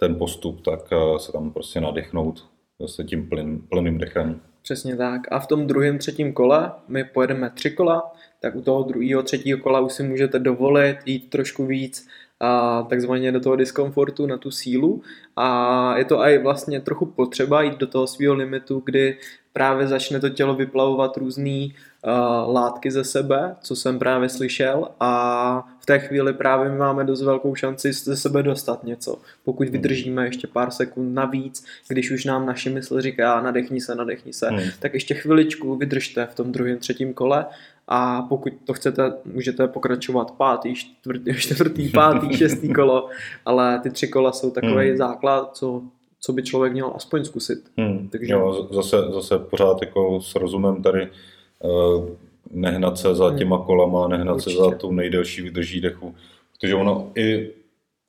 ten 0.00 0.16
postup, 0.16 0.64
tak 0.64 0.80
eh, 0.92 1.18
se 1.18 1.32
tam 1.32 1.52
prostě 1.52 1.80
nadechnout 1.80 2.48
zase 2.80 3.04
tím 3.04 3.28
plyn, 3.28 3.62
plným 3.68 3.98
dechem. 3.98 4.40
Přesně 4.62 4.96
tak. 4.96 5.20
A 5.30 5.38
v 5.38 5.46
tom 5.46 5.66
druhém, 5.66 5.98
třetím 5.98 6.32
kole 6.32 6.72
my 6.88 7.04
pojedeme 7.04 7.50
tři 7.50 7.70
kola, 7.70 8.12
tak 8.40 8.56
u 8.56 8.62
toho 8.62 8.82
druhého, 8.82 9.22
třetího 9.22 9.58
kola 9.58 9.80
už 9.80 9.92
si 9.92 10.02
můžete 10.02 10.38
dovolit 10.38 10.96
jít 11.06 11.30
trošku 11.30 11.66
víc 11.66 12.08
a 12.40 12.82
takzvaně 12.82 13.32
do 13.32 13.40
toho 13.40 13.56
diskomfortu 13.56 14.26
na 14.26 14.36
tu 14.36 14.50
sílu 14.50 15.02
a 15.36 15.98
je 15.98 16.04
to 16.04 16.20
i 16.20 16.38
vlastně 16.38 16.80
trochu 16.80 17.06
potřeba 17.06 17.62
jít 17.62 17.78
do 17.78 17.86
toho 17.86 18.06
svého 18.06 18.34
limitu, 18.34 18.82
kdy 18.84 19.18
právě 19.52 19.86
začne 19.86 20.20
to 20.20 20.28
tělo 20.28 20.54
vyplavovat 20.54 21.16
různý 21.16 21.74
uh, 22.06 22.54
látky 22.54 22.90
ze 22.90 23.04
sebe, 23.04 23.56
co 23.62 23.76
jsem 23.76 23.98
právě 23.98 24.28
slyšel 24.28 24.88
a 25.00 25.68
v 25.80 25.86
té 25.86 25.98
chvíli 25.98 26.32
právě 26.32 26.70
my 26.70 26.78
máme 26.78 27.04
dost 27.04 27.22
velkou 27.22 27.54
šanci 27.54 27.92
ze 27.92 28.16
sebe 28.16 28.42
dostat 28.42 28.84
něco. 28.84 29.18
Pokud 29.44 29.68
vydržíme 29.68 30.24
ještě 30.24 30.46
pár 30.46 30.70
sekund 30.70 31.14
navíc, 31.14 31.64
když 31.88 32.10
už 32.10 32.24
nám 32.24 32.46
naše 32.46 32.70
mysl 32.70 33.00
říká 33.00 33.40
nadechni 33.40 33.80
se, 33.80 33.94
nadechni 33.94 34.32
se, 34.32 34.48
hmm. 34.48 34.60
tak 34.78 34.94
ještě 34.94 35.14
chviličku 35.14 35.76
vydržte 35.76 36.26
v 36.26 36.34
tom 36.34 36.52
druhém, 36.52 36.78
třetím 36.78 37.14
kole 37.14 37.46
a 37.88 38.22
pokud 38.22 38.52
to 38.64 38.72
chcete, 38.72 39.12
můžete 39.24 39.68
pokračovat 39.68 40.30
pátý, 40.30 40.74
čtvrtý, 40.74 41.34
čtvrtý 41.36 41.88
pátý, 41.88 42.36
šestý 42.36 42.72
kolo, 42.72 43.08
ale 43.44 43.80
ty 43.80 43.90
tři 43.90 44.08
kola 44.08 44.32
jsou 44.32 44.50
takový 44.50 44.88
hmm. 44.88 44.96
základ, 44.96 45.56
co 45.56 45.82
co 46.20 46.32
by 46.32 46.42
člověk 46.42 46.72
měl 46.72 46.92
aspoň 46.94 47.24
zkusit. 47.24 47.64
Hmm. 47.78 48.08
Takže... 48.08 48.32
Jo, 48.32 48.68
zase, 48.72 48.96
zase 49.14 49.38
pořád 49.38 49.82
jako 49.82 50.20
s 50.20 50.34
rozumem 50.34 50.82
tady 50.82 51.02
uh, 51.02 51.08
nehnat 52.50 52.98
se 52.98 53.14
za 53.14 53.28
hmm. 53.28 53.38
těma 53.38 53.58
kolama, 53.58 54.08
nehnat 54.08 54.34
Určitě. 54.34 54.56
se 54.56 54.62
za 54.62 54.70
tu 54.70 54.92
nejdelší 54.92 55.42
vydrží 55.42 55.80
dechu, 55.80 56.14
protože 56.52 56.74
ono 56.74 57.10
i, 57.14 57.50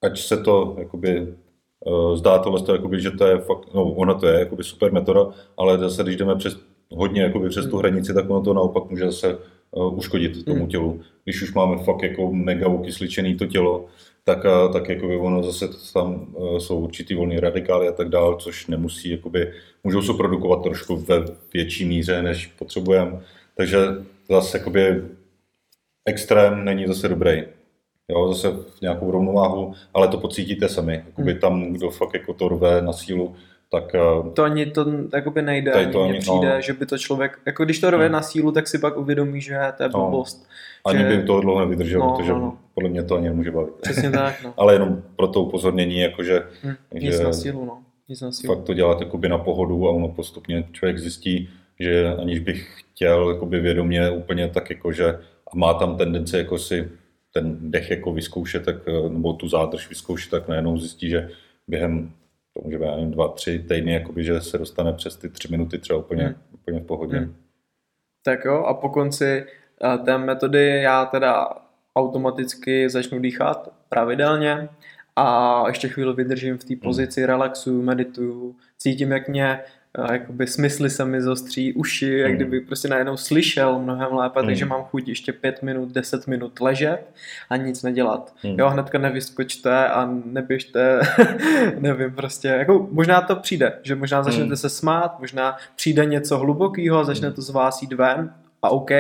ať 0.02 0.20
se 0.20 0.38
to 0.38 0.76
jakoby 0.80 1.34
uh, 1.86 2.16
zdá 2.16 2.40
tohle, 2.40 2.62
to, 2.62 2.74
jakoby, 2.74 3.02
že 3.02 3.12
to 3.12 3.26
je 3.26 3.38
fakt, 3.38 3.74
no 3.74 3.84
ono 3.84 4.20
to 4.20 4.28
je 4.28 4.40
jakoby 4.40 4.64
super 4.64 4.92
metoda, 4.92 5.28
ale 5.58 5.78
zase 5.78 6.04
když 6.04 6.16
jdeme 6.16 6.36
přes 6.36 6.58
hodně 6.90 7.22
jakoby 7.22 7.50
přes 7.50 7.66
tu 7.66 7.72
hmm. 7.72 7.80
hranici, 7.80 8.14
tak 8.14 8.30
ono 8.30 8.42
to 8.42 8.54
naopak 8.54 8.90
může 8.90 9.06
zase 9.06 9.38
uh, 9.72 9.98
uškodit 9.98 10.46
tomu 10.46 10.60
hmm. 10.60 10.68
tělu. 10.68 11.02
Když 11.24 11.42
už 11.42 11.54
máme 11.54 11.84
fakt 11.84 12.04
jako 12.04 12.32
mega 12.32 12.68
ukysličený 12.68 13.36
to 13.36 13.46
tělo, 13.46 13.86
tak, 14.24 14.46
tak 14.74 14.90
jakoby 14.90 15.18
ono 15.18 15.44
zase 15.44 15.70
tam 15.94 16.36
jsou 16.58 16.80
určitý 16.80 17.16
volný 17.16 17.40
radikály 17.40 17.88
a 17.88 17.92
tak 17.92 18.10
dále, 18.10 18.36
což 18.40 18.68
nemusí, 18.68 19.10
jakoby, 19.10 19.54
můžou 19.84 20.02
se 20.02 20.14
produkovat 20.14 20.64
trošku 20.64 20.96
ve 20.98 21.26
větší 21.54 21.86
míře, 21.86 22.22
než 22.22 22.48
potřebujeme. 22.48 23.22
Takže 23.58 23.78
zase 24.30 24.58
jakoby 24.58 25.04
extrém 26.06 26.66
není 26.66 26.88
zase 26.88 27.08
dobrý. 27.08 27.44
Jo, 28.10 28.34
zase 28.34 28.52
v 28.52 28.82
nějakou 28.82 29.12
rovnováhu, 29.12 29.74
ale 29.94 30.08
to 30.08 30.18
pocítíte 30.18 30.70
sami. 30.70 31.04
Jakoby 31.06 31.32
hmm. 31.32 31.40
tam, 31.40 31.74
kdo 31.74 31.90
fakt 31.90 32.14
jako 32.14 32.34
to 32.34 32.50
rve 32.50 32.82
na 32.82 32.94
sílu, 32.94 33.36
tak... 33.72 33.96
E, 33.96 34.00
to 34.34 34.44
ani 34.44 34.66
to 34.66 34.86
jakoby 35.14 35.42
nejde, 35.42 35.72
ani 35.72 35.92
to 35.92 36.04
ani, 36.04 36.20
přijde, 36.20 36.56
no, 36.56 36.62
že 36.62 36.74
by 36.74 36.86
to 36.86 36.98
člověk, 36.98 37.40
jako 37.46 37.66
když 37.66 37.80
to 37.80 37.90
rve 37.92 38.04
hmm. 38.04 38.14
na 38.14 38.22
sílu, 38.22 38.52
tak 38.52 38.68
si 38.68 38.80
pak 38.80 38.98
uvědomí, 38.98 39.42
že 39.42 39.60
to 39.78 39.84
je 39.84 39.90
no. 39.94 40.00
blbost. 40.00 40.48
No 40.86 40.90
ani 40.90 41.00
že... 41.00 41.06
by 41.06 41.24
to 41.24 41.42
dlouho 41.42 41.60
nevydržel, 41.60 42.00
no, 42.00 42.16
protože 42.16 42.32
no, 42.32 42.40
no. 42.40 42.58
podle 42.74 42.90
mě 42.90 43.04
to 43.04 43.16
ani 43.16 43.30
nemůže 43.30 43.52
bavit. 43.52 43.74
Přesně 43.74 44.12
tak, 44.12 44.36
no. 44.44 44.54
Ale 44.58 44.74
jenom 44.74 45.04
pro 45.16 45.28
to 45.28 45.42
upozornění, 45.42 46.00
jakože... 46.00 46.44
Hm, 46.64 46.76
nic 46.94 47.16
že 47.16 47.24
na 47.24 47.34
sílu, 47.34 47.66
no. 47.66 47.78
Nic 48.10 48.22
na 48.22 48.32
sílu. 48.32 48.56
Fakt 48.56 48.66
to 48.66 48.74
dělat 48.74 49.02
jakoby 49.02 49.30
na 49.30 49.38
pohodu 49.38 49.88
a 49.88 49.92
ono 49.92 50.08
postupně 50.08 50.68
člověk 50.72 51.00
zjistí, 51.00 51.50
že 51.80 52.16
aniž 52.16 52.40
bych 52.40 52.85
chtěl 52.96 53.32
jakoby 53.32 53.60
vědomě 53.60 54.10
úplně 54.10 54.48
tak 54.48 54.70
jako, 54.70 54.92
že 54.92 55.06
a 55.54 55.56
má 55.56 55.74
tam 55.74 55.98
tendenci 55.98 56.38
jako 56.38 56.58
si 56.58 56.92
ten 57.34 57.72
dech 57.72 57.92
jako 57.92 58.14
vyzkoušet, 58.14 58.66
tak, 58.66 58.76
nebo 59.10 59.34
tu 59.34 59.48
zádrž 59.48 59.90
vyzkoušet, 59.90 60.32
tak 60.32 60.48
najednou 60.48 60.78
zjistí, 60.78 61.10
že 61.10 61.30
během 61.68 62.12
to 62.54 62.62
může 62.64 62.78
být 62.78 62.86
nevím, 62.86 63.12
dva, 63.12 63.28
tři 63.28 63.60
týdny, 63.60 63.94
jakoby, 63.94 64.24
že 64.24 64.42
se 64.42 64.58
dostane 64.58 64.94
přes 64.94 65.16
ty 65.16 65.30
tři 65.30 65.48
minuty 65.52 65.78
třeba 65.78 66.00
úplně, 66.00 66.24
hmm. 66.24 66.36
úplně 66.54 66.80
v 66.80 66.86
pohodě. 66.86 67.18
Hmm. 67.18 67.36
Tak 68.24 68.46
jo, 68.46 68.64
a 68.64 68.74
po 68.74 68.90
konci 68.90 69.46
té 70.06 70.18
metody 70.18 70.82
já 70.82 71.06
teda 71.06 71.48
automaticky 71.96 72.90
začnu 72.90 73.20
dýchat 73.20 73.74
pravidelně 73.90 74.70
a 75.16 75.64
ještě 75.68 75.88
chvíli 75.88 76.14
vydržím 76.14 76.58
v 76.58 76.64
té 76.64 76.74
hmm. 76.74 76.80
pozici, 76.82 77.26
relaxuju, 77.26 77.82
medituju, 77.82 78.56
cítím, 78.78 79.12
jak 79.12 79.30
mě 79.30 79.60
jakoby 80.12 80.48
smysly 80.48 80.90
se 80.90 81.06
mi 81.06 81.22
zostří 81.22 81.74
uši, 81.74 82.18
jak 82.18 82.28
hmm. 82.28 82.36
kdyby 82.36 82.60
prostě 82.60 82.88
najednou 82.88 83.18
slyšel 83.18 83.80
mnohem 83.80 84.14
lépe, 84.14 84.42
mm. 84.42 84.46
takže 84.46 84.66
mám 84.66 84.84
chuť 84.84 85.08
ještě 85.08 85.34
pět 85.34 85.64
minut, 85.64 85.92
deset 85.92 86.28
minut 86.28 86.60
ležet 86.60 87.02
a 87.50 87.56
nic 87.56 87.84
nedělat. 87.84 88.34
Mm. 88.44 88.60
Jo, 88.60 88.70
hnedka 88.70 88.98
nevyskočte 88.98 89.88
a 89.88 90.10
neběžte, 90.26 91.00
nevím 91.80 92.12
prostě, 92.12 92.48
jako 92.48 92.88
možná 92.92 93.22
to 93.22 93.36
přijde, 93.36 93.74
že 93.84 93.96
možná 93.96 94.24
začnete 94.24 94.50
mm. 94.50 94.56
se 94.56 94.70
smát, 94.70 95.20
možná 95.20 95.58
přijde 95.76 96.06
něco 96.06 96.38
hlubokého 96.38 97.00
a 97.00 97.04
začne 97.04 97.32
to 97.32 97.42
z 97.42 97.50
vás 97.50 97.82
jít 97.82 97.94
ven, 97.94 98.34
a 98.62 98.70
OK, 98.70 98.92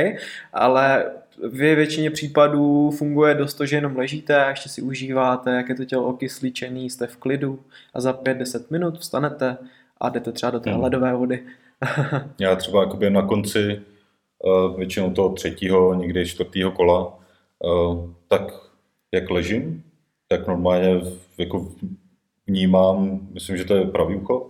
ale 0.53 1.05
v 1.43 1.75
většině 1.75 2.11
případů 2.11 2.91
funguje 2.91 3.35
dost 3.35 3.53
to, 3.53 3.65
že 3.65 3.75
jenom 3.75 3.97
ležíte 3.97 4.45
a 4.45 4.49
ještě 4.49 4.69
si 4.69 4.81
užíváte, 4.81 5.51
jak 5.51 5.69
je 5.69 5.75
to 5.75 5.85
tělo 5.85 6.05
okysličený, 6.05 6.89
jste 6.89 7.07
v 7.07 7.17
klidu 7.17 7.59
a 7.93 8.01
za 8.01 8.13
5-10 8.13 8.63
minut 8.69 8.99
vstanete 8.99 9.57
a 10.01 10.09
jdete 10.09 10.31
třeba 10.31 10.51
do 10.51 10.59
té 10.59 10.71
hmm. 10.71 10.83
ledové 10.83 11.13
vody. 11.13 11.43
Já 12.39 12.55
třeba 12.55 12.81
jakoby 12.83 13.09
na 13.09 13.21
konci 13.21 13.81
uh, 14.43 14.77
většinou 14.77 15.11
toho 15.11 15.29
třetího, 15.29 15.93
někdy 15.93 16.27
čtvrtého 16.27 16.71
kola, 16.71 17.19
uh, 17.59 18.09
tak 18.27 18.41
jak 19.11 19.29
ležím, 19.29 19.83
tak 20.27 20.47
normálně 20.47 21.01
jako 21.37 21.71
vnímám, 22.47 23.19
myslím, 23.33 23.57
že 23.57 23.65
to 23.65 23.75
je 23.75 23.85
pravý 23.85 24.15
ucho, 24.15 24.49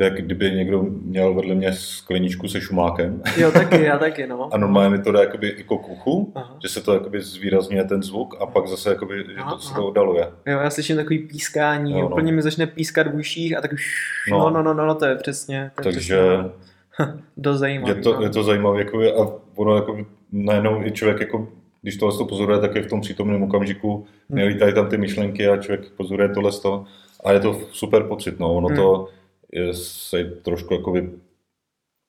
jak 0.00 0.22
kdyby 0.22 0.50
někdo 0.50 0.82
měl 0.82 1.34
vedle 1.34 1.54
mě 1.54 1.72
skleničku 1.72 2.48
se 2.48 2.60
šumákem. 2.60 3.22
Jo, 3.36 3.50
taky, 3.50 3.82
já 3.84 3.98
taky, 3.98 4.26
no. 4.26 4.54
A 4.54 4.58
normálně 4.58 4.96
mi 4.96 5.02
to 5.02 5.12
dá 5.12 5.20
jakoby 5.20 5.54
jako 5.58 5.78
k 5.78 5.88
uchu, 5.88 6.32
aha. 6.34 6.56
že 6.62 6.68
se 6.68 6.80
to 6.80 6.94
jakoby 6.94 7.22
zvýrazňuje 7.22 7.84
ten 7.84 8.02
zvuk 8.02 8.36
a 8.40 8.46
pak 8.46 8.66
zase 8.66 8.90
jakoby, 8.90 9.18
že 9.18 9.36
aha, 9.36 9.54
to 9.54 9.60
se 9.60 9.74
to 9.74 9.86
oddaluje. 9.86 10.24
Jo, 10.46 10.58
já 10.58 10.70
slyším 10.70 10.96
takový 10.96 11.18
pískání, 11.18 11.92
jo, 11.92 12.00
no. 12.00 12.08
úplně 12.08 12.32
mi 12.32 12.42
začne 12.42 12.66
pískat 12.66 13.06
v 13.06 13.14
uších 13.14 13.56
a 13.56 13.60
tak 13.60 13.72
už, 13.72 13.84
no, 14.30 14.38
no, 14.38 14.50
no, 14.50 14.62
no, 14.62 14.74
no, 14.74 14.86
no 14.86 14.94
to 14.94 15.06
je 15.06 15.16
přesně. 15.16 15.70
To 15.74 15.88
je 15.88 15.92
Takže 15.92 16.16
přesně. 16.16 16.50
Dost 17.36 17.58
zajímavé. 17.58 17.90
Je 17.90 18.02
to, 18.02 18.14
no. 18.14 18.22
je 18.22 18.30
to 18.30 18.42
zajímavé, 18.42 18.78
jako 18.78 19.22
a 19.22 19.40
ono 19.56 19.76
jako 19.76 20.06
najednou 20.32 20.82
i 20.82 20.92
člověk 20.92 21.20
jako 21.20 21.48
když 21.82 21.96
tohle 21.96 22.18
to 22.18 22.24
pozoruje, 22.24 22.60
tak 22.60 22.74
je 22.74 22.82
v 22.82 22.88
tom 22.88 23.00
přítomném 23.00 23.42
okamžiku, 23.42 23.94
hmm. 23.96 24.38
nelítají 24.38 24.74
tam 24.74 24.88
ty 24.88 24.96
myšlenky 24.96 25.48
a 25.48 25.56
člověk 25.56 25.90
pozoruje 25.96 26.28
tohle 26.28 26.50
a 27.24 27.32
je 27.32 27.40
to 27.40 27.60
super 27.72 28.02
pocit, 28.02 28.40
no, 28.40 28.54
ono 28.54 28.68
hmm. 28.68 28.76
to 28.76 29.08
se 29.72 30.24
trošku 30.24 30.74
jakoby, 30.74 31.10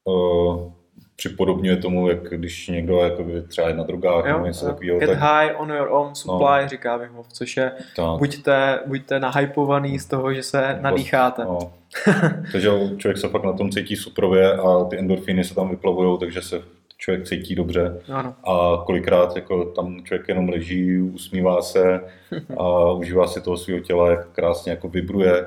uh, 0.03 0.71
připodobňuje 1.19 1.77
tomu, 1.77 2.09
jak 2.09 2.23
když 2.23 2.67
někdo 2.67 2.97
jakoby, 2.97 3.41
třeba 3.41 3.67
je 3.67 3.73
na 3.73 3.83
drogách 3.83 4.25
jo, 4.25 4.33
nebo 4.33 4.45
něco 4.45 4.65
takového. 4.65 4.99
Get 4.99 5.09
tak... 5.09 5.19
high 5.19 5.51
on 5.57 5.69
your 5.69 5.87
own 5.91 6.15
supply, 6.15 6.61
no, 6.61 6.67
říká 6.67 6.97
Wim 6.97 7.11
což 7.33 7.57
je 7.57 7.71
tak. 7.95 8.19
buďte, 8.19 8.79
buďte 8.85 9.19
nahypovaný 9.19 9.99
z 9.99 10.05
toho, 10.05 10.33
že 10.33 10.43
se 10.43 10.57
vlastně, 10.57 10.81
nadýcháte. 10.81 11.43
No. 11.43 11.59
takže 12.51 12.69
člověk 12.97 13.17
se 13.17 13.29
pak 13.29 13.43
na 13.43 13.53
tom 13.53 13.71
cítí 13.71 13.95
suprově 13.95 14.53
a 14.53 14.83
ty 14.83 14.99
endorfiny 14.99 15.43
se 15.43 15.55
tam 15.55 15.69
vyplavují, 15.69 16.19
takže 16.19 16.41
se 16.41 16.61
člověk 16.97 17.27
cítí 17.27 17.55
dobře 17.55 18.01
ano. 18.11 18.35
a 18.43 18.83
kolikrát 18.85 19.35
jako 19.35 19.65
tam 19.65 20.03
člověk 20.03 20.27
jenom 20.27 20.49
leží, 20.49 20.99
usmívá 21.01 21.61
se 21.61 22.01
a 22.57 22.91
užívá 22.91 23.27
si 23.27 23.41
toho 23.41 23.57
svého 23.57 23.79
těla, 23.79 24.09
jak 24.09 24.29
krásně 24.29 24.71
jako 24.71 24.89
vibruje 24.89 25.45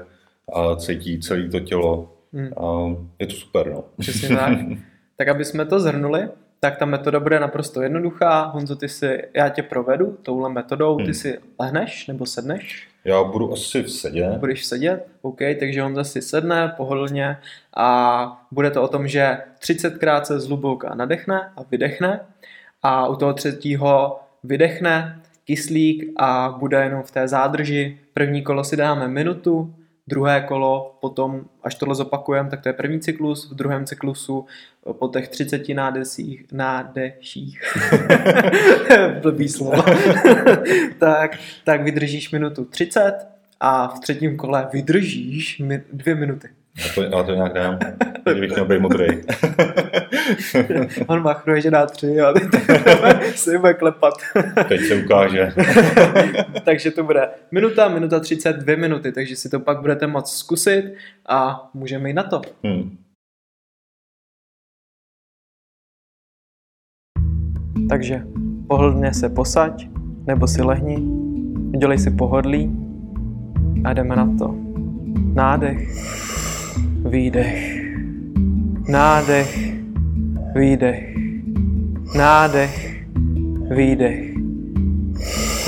a 0.53 0.77
cítí 0.77 1.21
celé 1.21 1.49
to 1.49 1.61
tělo. 1.61 2.13
Hmm. 2.33 2.53
A 2.57 2.97
je 3.19 3.27
to 3.27 3.35
super. 3.35 3.71
No. 3.71 3.85
Přesně 3.99 4.37
tak. 4.37 4.59
tak 5.17 5.29
aby 5.29 5.45
jsme 5.45 5.67
to 5.67 5.81
zhrnuli, 5.81 6.29
tak 6.61 6.77
ta 6.77 6.85
metoda 6.85 7.21
bude 7.21 7.41
naprosto 7.41 7.83
jednoduchá. 7.83 8.43
Honzo, 8.43 8.77
ty 8.77 8.89
si, 8.89 9.23
já 9.35 9.49
tě 9.49 9.63
provedu 9.63 10.19
touhle 10.23 10.49
metodou, 10.49 10.97
ty 10.97 11.03
hmm. 11.03 11.15
si 11.15 11.39
lehneš 11.59 12.07
nebo 12.07 12.27
sedneš? 12.27 12.89
Já 13.05 13.25
budu 13.25 13.53
asi 13.53 13.83
v 13.83 13.91
sedě. 13.91 14.31
Budeš 14.39 14.65
sedět? 14.65 15.07
OK, 15.23 15.39
takže 15.59 15.83
Honza 15.83 16.05
si 16.05 16.23
sedne 16.23 16.75
pohodlně 16.77 17.37
a 17.77 18.47
bude 18.51 18.71
to 18.71 18.83
o 18.83 18.89
tom, 18.89 19.09
že 19.09 19.39
30krát 19.61 20.23
se 20.23 20.41
zhluboka 20.41 20.95
nadechne 20.95 21.53
a 21.57 21.63
vydechne 21.71 22.21
a 22.83 23.09
u 23.09 23.17
toho 23.17 23.35
třetího 23.35 24.21
vydechne 24.45 25.23
kyslík 25.45 26.13
a 26.17 26.57
bude 26.59 26.83
jenom 26.83 27.03
v 27.03 27.11
té 27.11 27.29
zádrži. 27.29 27.99
První 28.15 28.43
kolo 28.43 28.65
si 28.65 28.77
dáme 28.77 29.09
minutu, 29.09 29.75
druhé 30.07 30.41
kolo, 30.41 30.99
potom, 31.01 31.45
až 31.63 31.75
tohle 31.75 31.95
zopakujeme, 31.95 32.51
tak 32.51 32.61
to 32.61 32.69
je 32.69 32.73
první 32.73 33.01
cyklus, 33.01 33.51
v 33.51 33.55
druhém 33.55 33.87
cyklusu 33.87 34.47
po 34.93 35.09
těch 35.09 35.29
30 35.29 35.69
nádesích, 35.69 36.45
nádeších, 36.53 37.61
blbý 39.23 39.49
slovo, 39.49 39.83
tak, 40.99 41.39
tak 41.65 41.83
vydržíš 41.83 42.31
minutu 42.31 42.65
30 42.65 43.27
a 43.61 43.89
v 43.89 44.01
třetím 44.01 44.37
kole 44.37 44.69
vydržíš 44.73 45.59
mi, 45.59 45.83
dvě 45.93 46.15
minuty. 46.15 46.49
Já 46.79 46.95
to, 46.95 47.03
já 47.03 47.23
to 47.23 47.35
nějak 47.35 47.53
dám, 47.53 47.79
kdybych 48.31 48.51
měl 48.51 48.65
být 48.65 48.81
modrý. 48.81 49.07
On 51.07 51.23
machruje, 51.23 51.61
že 51.61 51.71
dá 51.71 51.87
tři 51.87 52.21
a 52.21 52.33
ty 52.33 52.41
se 53.39 53.59
bude 53.59 53.75
klepat. 53.75 54.15
Teď 54.69 54.81
se 54.81 55.05
ukáže. 55.05 55.53
takže 56.65 56.91
to 56.91 57.05
bude 57.05 57.29
minuta, 57.51 57.89
minuta 57.89 58.21
30, 58.21 58.57
dvě 58.57 58.77
minuty, 58.77 59.13
takže 59.13 59.37
si 59.37 59.51
to 59.51 59.61
pak 59.61 59.81
budete 59.81 60.07
moct 60.07 60.37
zkusit 60.37 60.95
a 61.29 61.71
můžeme 61.75 62.09
jít 62.09 62.15
na 62.15 62.23
to. 62.23 62.41
Hmm. 62.65 62.99
Takže 67.89 68.23
pohodlně 68.69 69.15
se 69.15 69.29
posaď, 69.29 69.87
nebo 70.27 70.47
si 70.47 70.63
lehni 70.63 71.23
Udělej 71.75 71.99
si 71.99 72.11
pohodlí 72.11 72.71
a 73.85 73.93
jdeme 73.93 74.17
na 74.17 74.37
to. 74.39 74.55
Nádech, 75.35 75.89
výdech. 77.09 77.82
Nádech, 78.89 79.59
výdech. 80.55 81.15
Nádech, 82.15 83.07
výdech. 83.77 84.35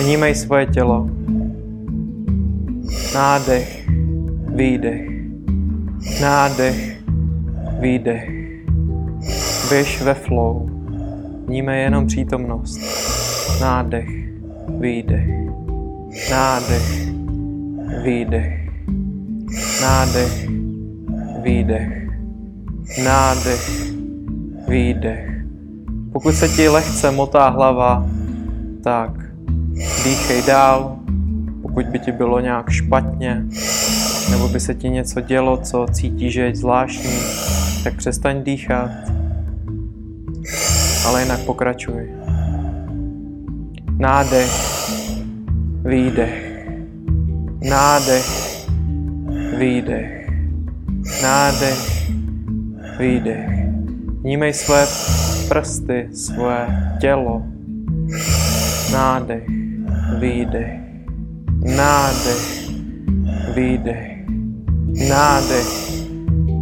Vnímej 0.02 0.34
svoje 0.34 0.66
tělo. 0.66 1.10
Nádech, 3.14 3.88
výdech. 4.54 5.10
Nádech, 6.22 6.96
výdech. 7.80 8.30
Běž 9.68 10.02
ve 10.02 10.14
flow. 10.14 10.70
Vnímej 11.46 11.82
jenom 11.82 12.06
přítomnost. 12.06 12.80
Nádech, 13.60 14.08
výdech. 14.80 15.26
Nádech, 16.30 17.08
výdech. 18.04 18.70
Nádech, 19.82 20.48
výdech. 21.42 22.03
Nádech, 23.04 23.70
výdech. 24.68 25.30
Pokud 26.12 26.34
se 26.34 26.48
ti 26.48 26.68
lehce 26.68 27.10
motá 27.10 27.48
hlava, 27.48 28.06
tak 28.84 29.10
dýchej 30.04 30.42
dál. 30.42 30.96
Pokud 31.62 31.86
by 31.86 31.98
ti 31.98 32.12
bylo 32.12 32.40
nějak 32.40 32.70
špatně, 32.70 33.44
nebo 34.30 34.48
by 34.48 34.60
se 34.60 34.74
ti 34.74 34.88
něco 34.90 35.20
dělo, 35.20 35.56
co 35.56 35.86
cítíš, 35.92 36.32
že 36.32 36.40
je 36.40 36.56
zvláštní, 36.56 37.18
tak 37.84 37.96
přestaň 37.96 38.42
dýchat. 38.44 38.90
Ale 41.06 41.22
jinak 41.22 41.40
pokračuj. 41.40 42.10
Nádech, 43.98 44.52
výdech. 45.84 46.66
Nádech, 47.68 48.26
výdech. 49.58 50.30
Nádech, 51.22 52.10
výdech. 52.98 53.48
Vnímej 54.20 54.52
své 54.52 54.86
prsty, 55.48 56.08
svoje 56.12 56.66
tělo. 57.00 57.42
Nádech, 58.92 59.44
výdech. 60.18 60.80
Nádech, 61.76 62.68
výdech. 63.54 64.10
Nádech, 65.08 65.68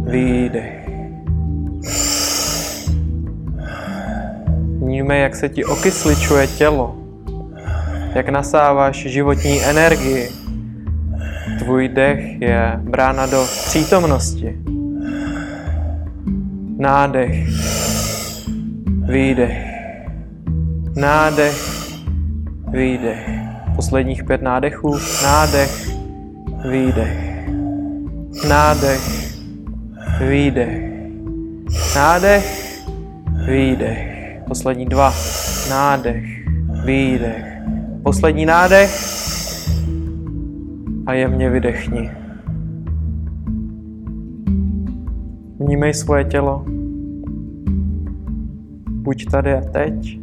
výdech. 0.07 0.89
Vnímej, 4.79 5.21
jak 5.21 5.35
se 5.35 5.49
ti 5.49 5.65
okysličuje 5.65 6.47
tělo, 6.47 6.95
jak 8.15 8.29
nasáváš 8.29 8.95
životní 8.95 9.61
energii. 9.61 10.29
Tvůj 11.59 11.87
dech 11.87 12.41
je 12.41 12.79
brána 12.83 13.25
do 13.25 13.45
přítomnosti. 13.67 14.72
Nádech, 16.83 17.47
výdech, 19.07 19.57
nádech, 20.95 21.55
výdech. 22.71 23.29
Posledních 23.75 24.23
pět 24.23 24.41
nádechů, 24.41 24.97
nádech, 25.23 25.89
výdech, 26.69 27.47
nádech, 28.47 29.01
výdech, 30.29 30.83
nádech, 31.95 32.79
výdech. 33.47 34.41
Poslední 34.47 34.85
dva, 34.85 35.13
nádech, 35.69 36.25
výdech. 36.85 37.45
Poslední 38.03 38.45
nádech. 38.45 38.91
A 41.05 41.13
jemně 41.13 41.49
vydechni. 41.49 42.22
Vnímej 45.63 45.93
svoje 45.93 46.23
tělo. 46.23 46.65
Buď 48.89 49.25
tady 49.31 49.53
a 49.53 49.61
teď. 49.61 50.19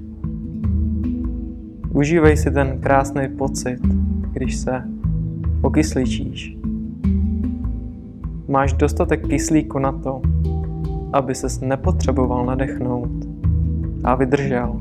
Užívej 1.90 2.36
si 2.36 2.50
ten 2.50 2.80
krásný 2.80 3.28
pocit, 3.28 3.80
když 4.32 4.56
se 4.56 4.82
okysličíš. 5.62 6.56
Máš 8.48 8.72
dostatek 8.72 9.28
kyslíku 9.28 9.78
na 9.78 9.92
to, 9.92 10.20
aby 11.12 11.34
ses 11.34 11.60
nepotřeboval 11.60 12.46
nadechnout 12.46 13.28
a 14.04 14.14
vydržel 14.14 14.80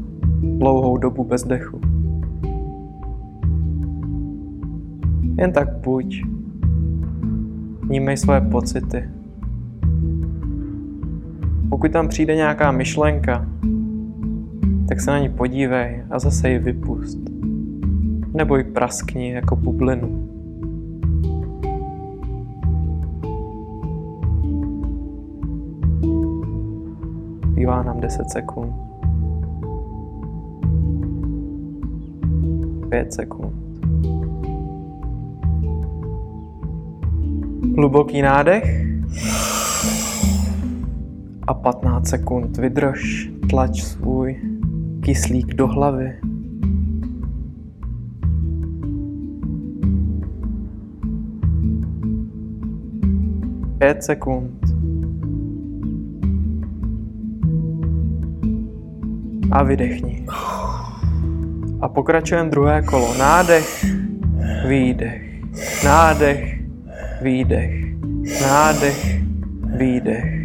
dlouhou 0.58 0.98
dobu 0.98 1.24
bez 1.24 1.44
dechu. 1.44 1.80
Jen 5.38 5.52
tak 5.54 5.78
buď. 5.78 6.24
Vnímej 7.88 8.18
své 8.18 8.42
pocity. 8.42 9.19
Pokud 11.80 11.92
tam 11.92 12.08
přijde 12.08 12.36
nějaká 12.36 12.72
myšlenka, 12.72 13.46
tak 14.88 15.02
se 15.02 15.12
na 15.12 15.20
ní 15.20 15.30
podívej 15.30 16.04
a 16.10 16.20
zase 16.20 16.50
ji 16.50 16.60
vypust. 16.60 17.18
Nebo 18.34 18.58
ji 18.58 18.64
praskni 18.64 19.32
jako 19.32 19.56
bublinu. 19.56 20.30
Bývá 27.54 27.84
nám 27.84 28.00
10 28.00 28.30
sekund. 28.30 28.74
5 32.90 33.14
sekund. 33.14 33.54
Hluboký 37.76 38.22
nádech 38.22 38.90
a 41.50 41.54
15 41.54 42.08
sekund 42.08 42.58
vydrž, 42.58 43.30
tlač 43.50 43.82
svůj 43.82 44.38
kyslík 45.02 45.54
do 45.54 45.68
hlavy. 45.68 46.14
Pět 53.78 54.04
sekund. 54.04 54.60
A 59.52 59.64
vydechni. 59.64 60.26
A 61.82 61.88
pokračujeme 61.88 62.50
druhé 62.50 62.82
kolo. 62.82 63.18
Nádech, 63.18 63.86
výdech. 64.68 65.22
Nádech, 65.86 66.60
výdech. 67.22 67.96
Nádech, 68.42 69.22
výdech. 69.78 70.39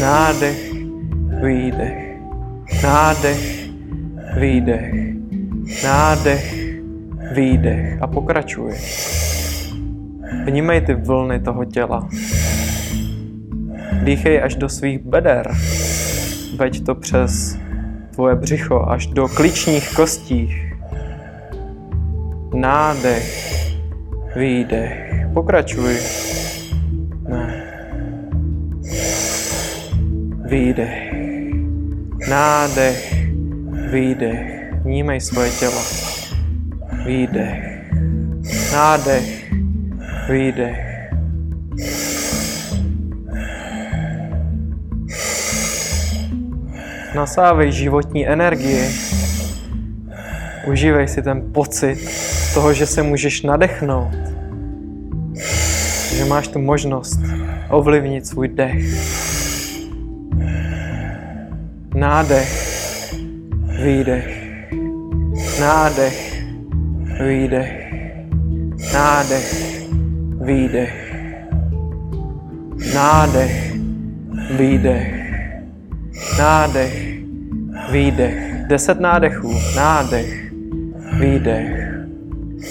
Nádech, 0.00 0.72
výdech. 1.42 2.18
Nádech, 2.82 3.68
výdech. 4.36 4.94
Nádech, 5.84 6.54
výdech. 7.32 8.02
A 8.02 8.06
pokračuj. 8.06 8.72
Vnímej 10.44 10.80
ty 10.80 10.94
vlny 10.94 11.40
toho 11.40 11.64
těla. 11.64 12.08
Dýchej 14.02 14.42
až 14.42 14.54
do 14.54 14.68
svých 14.68 14.98
beder. 14.98 15.50
Veď 16.56 16.84
to 16.84 16.94
přes 16.94 17.58
tvoje 18.14 18.34
břicho 18.34 18.88
až 18.88 19.06
do 19.06 19.28
kličních 19.28 19.94
kostích. 19.94 20.74
Nádech, 22.54 23.48
výdech. 24.36 25.26
Pokračuj. 25.34 25.96
Výdech. 30.48 31.12
Nádech, 32.28 33.14
výdech. 33.92 34.72
Vnímej 34.84 35.20
svoje 35.20 35.50
tělo. 35.50 35.82
Výdech. 37.04 37.92
Nádech, 38.72 39.52
výdech. 40.30 40.78
Nasávej 47.14 47.72
životní 47.72 48.28
energii. 48.28 48.88
Užívej 50.66 51.08
si 51.08 51.22
ten 51.22 51.52
pocit 51.52 52.00
toho, 52.54 52.72
že 52.72 52.86
se 52.86 53.02
můžeš 53.02 53.42
nadechnout. 53.42 54.16
Že 56.16 56.24
máš 56.24 56.48
tu 56.48 56.58
možnost 56.58 57.20
ovlivnit 57.68 58.26
svůj 58.26 58.48
dech. 58.48 59.27
Nádech, 61.98 63.14
výdech. 63.82 64.28
Nádech, 65.60 66.44
výdech. 67.26 67.92
Nádech, 68.92 69.48
výdech. 70.40 71.14
Nádech, 72.94 73.74
výdech. 74.50 75.14
Nádech, 76.38 77.18
výdech. 77.90 78.66
Deset 78.68 79.00
nádechů. 79.00 79.54
Nádech, 79.76 80.52
výdech. 81.18 81.94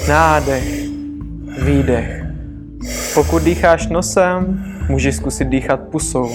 nádech, 0.08 0.90
výdech. 1.64 2.24
Pokud 3.14 3.44
dýcháš 3.44 3.88
nosem, 3.88 4.66
můžeš 4.90 5.16
zkusit 5.16 5.48
dýchat 5.48 5.80
pusou. 5.80 6.30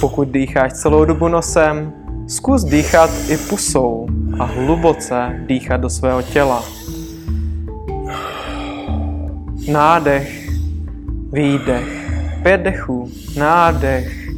Pokud 0.00 0.28
dýcháš 0.28 0.72
celou 0.72 1.04
dobu 1.04 1.28
nosem, 1.28 1.92
zkus 2.26 2.64
dýchat 2.64 3.10
i 3.28 3.36
pusou 3.36 4.06
a 4.38 4.44
hluboce 4.44 5.40
dýchat 5.46 5.80
do 5.80 5.90
svého 5.90 6.22
těla. 6.22 6.64
Nádech, 9.72 10.50
výdech. 11.32 12.04
Pět 12.42 12.60
dechů. 12.60 13.10
Nádech, 13.36 14.28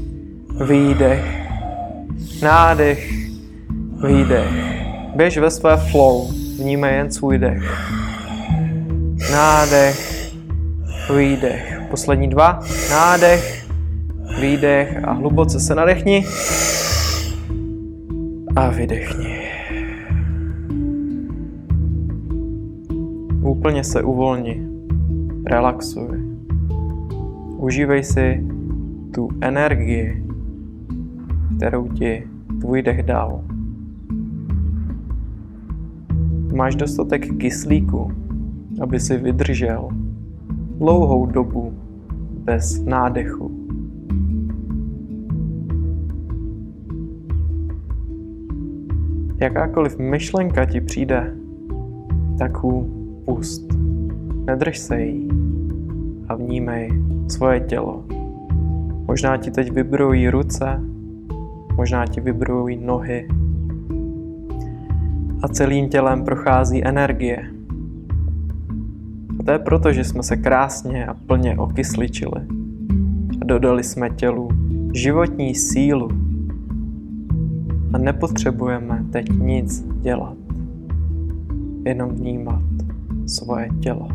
výdech. 0.68 1.24
Nádech, 2.42 3.12
výdech. 4.06 4.50
Běž 5.14 5.38
ve 5.38 5.50
své 5.50 5.76
flow. 5.76 6.30
Vnímej 6.58 6.94
jen 6.96 7.10
svůj 7.12 7.38
dech. 7.38 7.90
Nádech, 9.32 10.30
výdech. 11.16 11.80
Poslední 11.90 12.28
dva. 12.28 12.60
Nádech, 12.90 13.66
výdech 14.40 15.04
a 15.04 15.12
hluboce 15.12 15.60
se 15.60 15.74
nadechni. 15.74 16.24
A 18.56 18.70
vydechni. 18.70 19.38
Úplně 23.42 23.84
se 23.84 24.02
uvolni. 24.02 24.68
Relaxuj. 25.46 26.38
Užívej 27.56 28.02
si 28.04 28.46
tu 29.14 29.28
energii, 29.40 30.24
kterou 31.56 31.88
ti 31.88 32.28
tvůj 32.60 32.82
dech 32.82 33.02
dal. 33.02 33.44
Máš 36.54 36.74
dostatek 36.74 37.36
kyslíku, 37.36 38.12
aby 38.82 39.00
si 39.00 39.16
vydržel 39.16 39.88
dlouhou 40.78 41.26
dobu 41.26 41.72
bez 42.44 42.84
nádechu. 42.84 43.65
Jakákoliv 49.40 49.98
myšlenka 49.98 50.64
ti 50.64 50.80
přijde, 50.80 51.34
tak 52.38 52.56
hu 52.56 52.90
pust. 53.24 53.72
Nedrž 54.46 54.78
se 54.78 55.00
jí 55.00 55.28
a 56.28 56.34
vnímej 56.34 56.90
svoje 57.28 57.60
tělo. 57.60 58.04
Možná 59.06 59.36
ti 59.36 59.50
teď 59.50 59.72
vybrují 59.72 60.28
ruce, 60.28 60.80
možná 61.76 62.06
ti 62.06 62.20
vybrují 62.20 62.76
nohy 62.76 63.28
a 65.42 65.48
celým 65.48 65.88
tělem 65.88 66.24
prochází 66.24 66.84
energie. 66.84 67.50
A 69.40 69.42
to 69.42 69.50
je 69.50 69.58
proto, 69.58 69.92
že 69.92 70.04
jsme 70.04 70.22
se 70.22 70.36
krásně 70.36 71.06
a 71.06 71.14
plně 71.14 71.56
okysličili 71.58 72.40
a 73.40 73.44
dodali 73.44 73.84
jsme 73.84 74.10
tělu 74.10 74.48
životní 74.94 75.54
sílu 75.54 76.25
a 77.92 77.98
nepotřebujeme 77.98 79.04
teď 79.10 79.28
nic 79.28 79.86
dělat, 80.00 80.36
jenom 81.84 82.10
vnímat 82.10 82.62
svoje 83.26 83.68
tělo. 83.80 84.08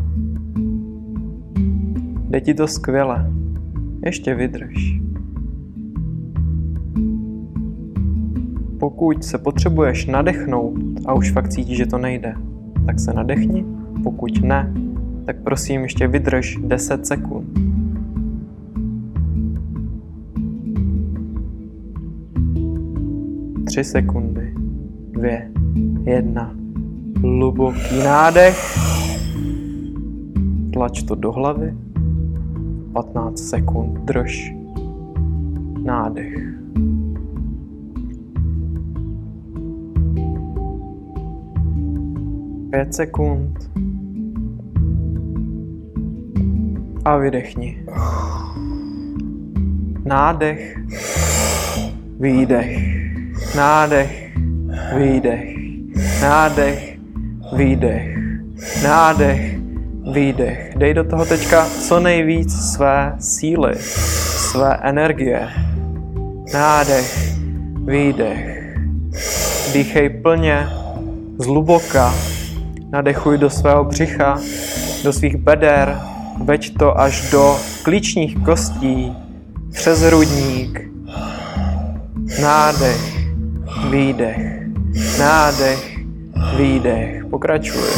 Jde 2.28 2.40
ti 2.40 2.54
to 2.54 2.66
skvěle. 2.66 3.32
Ještě 4.04 4.34
vydrž. 4.34 5.00
Pokud 8.78 9.24
se 9.24 9.38
potřebuješ 9.38 10.06
nadechnout 10.06 10.74
a 11.06 11.14
už 11.14 11.32
fakt 11.32 11.48
cítíš, 11.48 11.76
že 11.76 11.86
to 11.86 11.98
nejde, 11.98 12.34
tak 12.86 13.00
se 13.00 13.12
nadechni. 13.12 13.64
Pokud 14.02 14.42
ne, 14.42 14.74
tak 15.24 15.42
prosím 15.42 15.82
ještě 15.82 16.08
vydrž 16.08 16.58
10 16.64 17.06
sekund. 17.06 17.61
Tři 23.72 23.84
sekundy. 23.84 24.54
Dvě. 25.10 25.50
Jedna. 26.04 26.54
Hluboký 27.20 27.98
nádech. 28.04 28.78
Tlač 30.72 31.02
to 31.02 31.14
do 31.14 31.32
hlavy. 31.32 31.74
15 32.92 33.38
sekund 33.38 33.98
drž. 34.04 34.54
Nádech. 35.82 36.34
Pět 42.70 42.94
sekund. 42.94 43.70
A 47.04 47.16
vydechni. 47.16 47.86
Nádech. 50.04 50.78
Výdech. 52.20 53.01
Nádech. 53.56 54.32
Výdech. 54.96 55.56
Nádech. 56.22 56.98
Výdech. 57.56 58.18
Nádech 58.82 59.62
výdech. 60.10 60.72
Dej 60.76 60.94
do 60.94 61.04
toho 61.04 61.24
teďka 61.26 61.66
co 61.66 62.00
nejvíc 62.00 62.72
své 62.72 63.16
síly, 63.18 63.72
své 64.50 64.76
energie. 64.82 65.48
Nádech, 66.54 67.36
výdech. 67.86 68.74
Dýchej 69.72 70.08
plně, 70.10 70.68
zluboka. 71.38 72.14
Nadechuj 72.90 73.38
do 73.38 73.50
svého 73.50 73.84
břicha, 73.84 74.38
do 75.04 75.12
svých 75.12 75.36
beder, 75.36 75.98
veď 76.44 76.74
to 76.78 77.00
až 77.00 77.30
do 77.30 77.56
klíčních 77.82 78.36
kostí, 78.44 79.16
přes 79.72 80.00
hrudník. 80.00 80.80
Nádech, 82.42 83.11
výdech, 83.90 84.62
nádech, 85.18 85.98
výdech. 86.56 87.24
Pokračuj. 87.30 87.88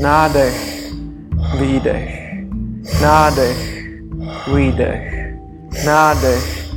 Nádech, 0.00 0.90
výdech, 1.58 2.32
nádech, 3.02 3.88
výdech, 4.54 5.34
nádech, 5.86 6.72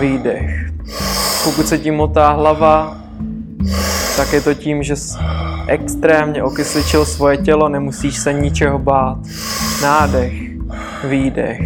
výdech. 0.00 0.70
Pokud 1.44 1.66
se 1.68 1.78
tím 1.78 1.94
motá 1.94 2.32
hlava, 2.32 2.96
tak 4.16 4.32
je 4.32 4.40
to 4.40 4.54
tím, 4.54 4.82
že 4.82 4.94
extrémně 5.66 6.42
okysličil 6.42 7.04
svoje 7.04 7.36
tělo, 7.36 7.68
nemusíš 7.68 8.18
se 8.18 8.32
ničeho 8.32 8.78
bát. 8.78 9.18
Nádech, 9.82 10.32
výdech, 11.04 11.60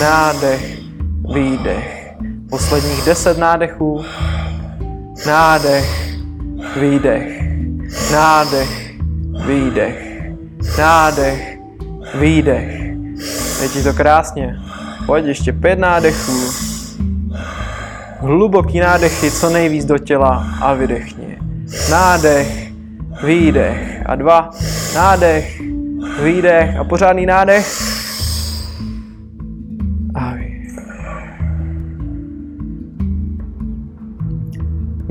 nádech, 0.00 0.85
výdech. 1.34 2.16
Posledních 2.50 3.04
deset 3.04 3.38
nádechů. 3.38 4.04
Nádech, 5.26 6.16
výdech, 6.76 7.42
nádech, 8.12 8.92
výdech 9.46 10.06
nádech, 10.78 11.58
výdech. 12.14 12.80
Je 13.62 13.68
ti 13.68 13.82
to 13.82 13.92
krásně. 13.92 14.56
Pojď 15.06 15.24
ještě 15.24 15.52
pět 15.52 15.78
nádechů. 15.78 16.50
Hluboký 18.20 18.80
nádechy, 18.80 19.30
co 19.30 19.50
nejvíc 19.50 19.84
do 19.84 19.98
těla 19.98 20.46
a 20.60 20.74
vydechni. 20.74 21.38
Nádech, 21.90 22.72
výdech 23.22 24.02
a 24.06 24.14
dva. 24.14 24.50
Nádech, 24.94 25.60
výdech 26.22 26.76
a 26.76 26.84
pořádný 26.84 27.26
nádech. 27.26 27.95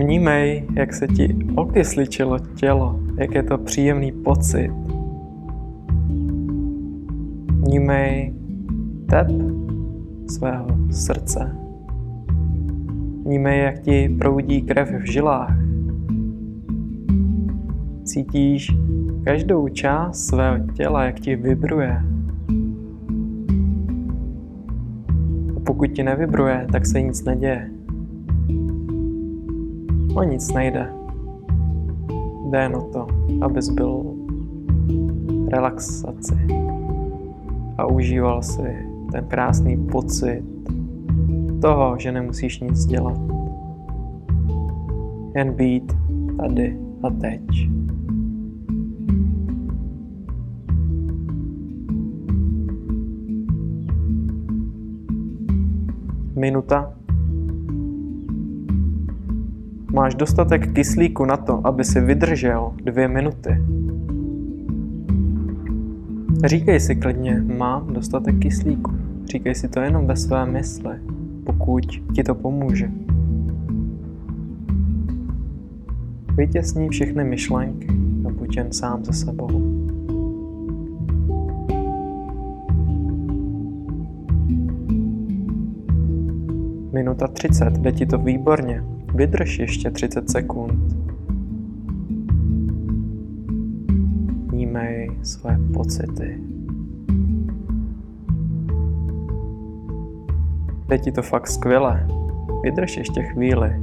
Vnímej, 0.05 0.63
jak 0.73 0.93
se 0.93 1.07
ti 1.07 1.35
okysličilo 1.55 2.39
tělo, 2.39 2.99
jak 3.17 3.35
je 3.35 3.43
to 3.43 3.57
příjemný 3.57 4.11
pocit. 4.11 4.71
Vnímej 7.65 8.33
tep 9.09 9.27
svého 10.27 10.67
srdce. 10.91 11.55
Vnímej, 13.25 13.59
jak 13.59 13.79
ti 13.79 14.15
proudí 14.19 14.61
krev 14.61 14.91
v 14.91 15.11
žilách. 15.11 15.57
Cítíš 18.03 18.71
každou 19.23 19.67
část 19.67 20.27
svého 20.27 20.67
těla, 20.73 21.03
jak 21.03 21.19
ti 21.19 21.35
vibruje. 21.35 22.01
A 25.55 25.59
pokud 25.65 25.87
ti 25.87 26.03
nevibruje, 26.03 26.67
tak 26.71 26.85
se 26.85 27.01
nic 27.01 27.23
neděje. 27.23 27.69
O 30.15 30.23
nic 30.23 30.53
nejde. 30.53 30.93
Jde 32.49 32.59
jen 32.59 32.75
o 32.75 32.81
to, 32.81 33.07
abys 33.41 33.69
byl 33.69 34.03
relaxaci 35.49 36.35
a 37.77 37.85
užíval 37.85 38.41
si 38.41 38.87
ten 39.11 39.25
krásný 39.25 39.77
pocit 39.77 40.43
toho, 41.61 41.97
že 41.97 42.11
nemusíš 42.11 42.59
nic 42.59 42.85
dělat. 42.85 43.19
Jen 45.35 45.51
být 45.51 45.93
tady 46.37 46.79
a 47.03 47.09
teď. 47.09 47.69
Minuta. 56.35 57.04
Máš 59.95 60.15
dostatek 60.15 60.73
kyslíku 60.73 61.25
na 61.25 61.37
to, 61.37 61.67
aby 61.67 61.83
si 61.83 62.01
vydržel 62.01 62.73
dvě 62.83 63.07
minuty. 63.07 63.61
Říkej 66.45 66.79
si 66.79 66.95
klidně, 66.95 67.43
mám 67.57 67.93
dostatek 67.93 68.39
kyslíku. 68.39 68.91
Říkej 69.25 69.55
si 69.55 69.67
to 69.67 69.79
jenom 69.79 70.07
ve 70.07 70.15
své 70.15 70.45
mysli, 70.45 70.95
pokud 71.43 71.85
ti 72.15 72.23
to 72.23 72.35
pomůže. 72.35 72.91
Vytěsni 76.37 76.89
všechny 76.89 77.23
myšlenky 77.23 77.87
a 78.27 78.29
buď 78.29 78.57
jen 78.57 78.71
sám 78.71 79.05
se 79.05 79.13
sebou. 79.13 79.49
Minuta 86.93 87.27
30, 87.27 87.77
jde 87.77 87.91
ti 87.91 88.05
to 88.05 88.17
výborně. 88.17 88.94
Vydrž 89.15 89.59
ještě 89.59 89.91
30 89.91 90.29
sekund. 90.29 90.95
Vnímej 94.51 95.11
své 95.23 95.57
pocity. 95.73 96.39
Jde 100.87 100.97
ti 100.97 101.11
to 101.11 101.21
fakt 101.21 101.47
skvěle. 101.47 102.07
Vydrž 102.63 102.97
ještě 102.97 103.21
chvíli. 103.21 103.75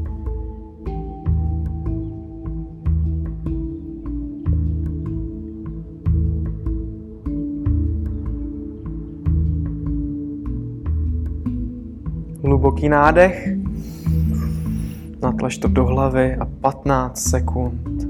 Hluboký 12.43 12.89
nádech. 12.89 13.62
Natlač 15.43 15.59
to 15.59 15.69
do 15.69 15.83
hlavy 15.91 16.39
a 16.39 16.47
15 16.47 17.19
sekund 17.19 18.07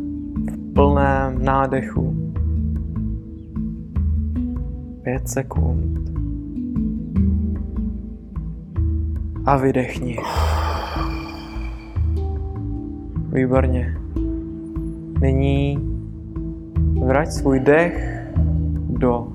v 0.52 0.74
plném 0.76 1.44
nádechu. 1.44 2.12
5 5.02 5.28
sekund. 5.28 6.10
A 9.44 9.56
vydechni. 9.56 10.18
Výborně. 13.32 13.96
Nyní 15.20 15.78
vrať 17.06 17.32
svůj 17.32 17.60
dech 17.60 18.28
do 18.88 19.32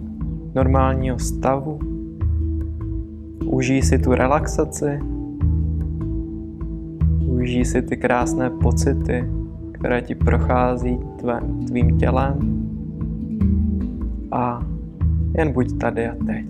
normálního 0.56 1.20
stavu. 1.20 1.80
Užij 3.46 3.82
si 3.82 4.00
tu 4.00 4.14
relaxaci. 4.14 5.17
Užij 7.58 7.66
si 7.66 7.82
ty 7.82 7.98
krásné 7.98 8.50
pocity, 8.50 9.26
které 9.74 10.02
ti 10.02 10.16
prochází 10.16 11.00
tvém, 11.20 11.66
tvým 11.66 11.98
tělem. 11.98 12.38
A 14.32 14.62
jen 15.38 15.52
buď 15.52 15.80
tady 15.80 16.08
a 16.08 16.16
teď. 16.26 16.46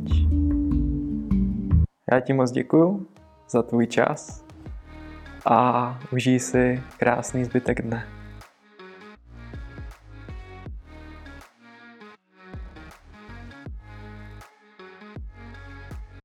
Já 2.12 2.20
ti 2.20 2.34
moc 2.34 2.52
děkuju 2.52 3.08
za 3.50 3.63
tvůj 3.63 3.88
čas 3.88 4.46
a 5.46 6.00
užij 6.12 6.39
si 6.39 6.84
krásný 7.00 7.46
zbytek 7.46 7.82
dne. 7.82 8.16